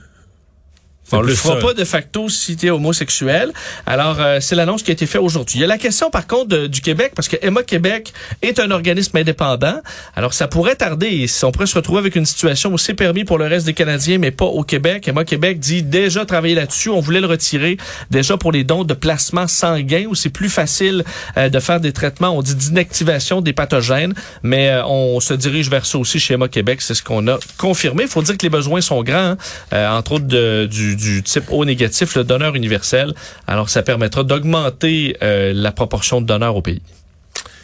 On 1.11 1.21
le 1.21 1.33
fera 1.33 1.55
ça. 1.59 1.65
pas 1.67 1.73
de 1.73 1.83
facto 1.85 2.27
si 2.29 2.55
tu 2.57 2.67
es 2.67 2.69
homosexuel. 2.69 3.51
Alors, 3.85 4.17
euh, 4.19 4.39
c'est 4.41 4.55
l'annonce 4.55 4.83
qui 4.83 4.91
a 4.91 4.93
été 4.93 5.05
faite 5.05 5.21
aujourd'hui. 5.21 5.59
Il 5.59 5.61
y 5.61 5.63
a 5.63 5.67
la 5.67 5.77
question, 5.77 6.09
par 6.09 6.27
contre, 6.27 6.47
de- 6.49 6.67
du 6.67 6.81
Québec, 6.81 7.13
parce 7.15 7.27
que 7.27 7.37
Emma 7.41 7.63
Québec 7.63 8.11
est 8.41 8.59
un 8.59 8.71
organisme 8.71 9.15
indépendant. 9.17 9.79
Alors, 10.15 10.33
ça 10.33 10.47
pourrait 10.47 10.75
tarder. 10.75 11.25
On 11.43 11.51
pourrait 11.51 11.65
se 11.67 11.75
retrouver 11.75 11.99
avec 11.99 12.15
une 12.15 12.25
situation 12.25 12.71
où 12.73 12.77
c'est 12.77 12.93
permis 12.93 13.23
pour 13.23 13.37
le 13.37 13.45
reste 13.45 13.65
des 13.65 13.73
Canadiens, 13.73 14.17
mais 14.17 14.31
pas 14.31 14.45
au 14.45 14.63
Québec. 14.63 15.07
Emma 15.07 15.23
Québec 15.23 15.59
dit 15.59 15.81
déjà 15.83 16.25
travailler 16.25 16.55
là-dessus. 16.55 16.89
On 16.89 16.99
voulait 16.99 17.21
le 17.21 17.27
retirer 17.27 17.77
déjà 18.11 18.35
pour 18.37 18.51
les 18.51 18.63
dons 18.65 18.83
de 18.83 18.93
plasma 18.93 19.47
sanguin, 19.47 20.05
où 20.09 20.15
c'est 20.15 20.29
plus 20.29 20.49
facile 20.49 21.03
euh, 21.37 21.47
de 21.49 21.59
faire 21.59 21.79
des 21.79 21.93
traitements, 21.93 22.29
on 22.37 22.41
dit 22.41 22.55
d'inactivation 22.55 23.41
des 23.41 23.53
pathogènes. 23.53 24.13
Mais 24.43 24.69
euh, 24.69 24.85
on 24.85 25.19
se 25.19 25.33
dirige 25.33 25.69
vers 25.69 25.85
ça 25.85 25.97
aussi 25.97 26.19
chez 26.19 26.33
Emma 26.33 26.47
Québec. 26.49 26.81
C'est 26.81 26.93
ce 26.95 27.03
qu'on 27.03 27.27
a 27.27 27.37
confirmé. 27.57 28.03
Il 28.03 28.09
faut 28.09 28.21
dire 28.21 28.37
que 28.37 28.43
les 28.43 28.49
besoins 28.49 28.81
sont 28.81 29.03
grands, 29.03 29.17
hein. 29.17 29.37
Euh, 29.73 29.89
entre 29.89 30.13
autres 30.13 30.25
de- 30.27 30.65
du, 30.69 30.95
du 30.97 31.23
type 31.23 31.45
O 31.51 31.63
négatif, 31.63 32.15
le 32.15 32.23
donneur 32.23 32.55
universel. 32.55 33.13
Alors, 33.47 33.69
ça 33.69 33.83
permettra 33.83 34.23
d'augmenter 34.23 35.15
euh, 35.21 35.53
la 35.53 35.71
proportion 35.71 36.21
de 36.21 36.25
donneurs 36.25 36.55
au 36.55 36.61
pays. 36.61 36.81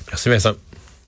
merci 0.10 0.30
Vincent. 0.30 0.54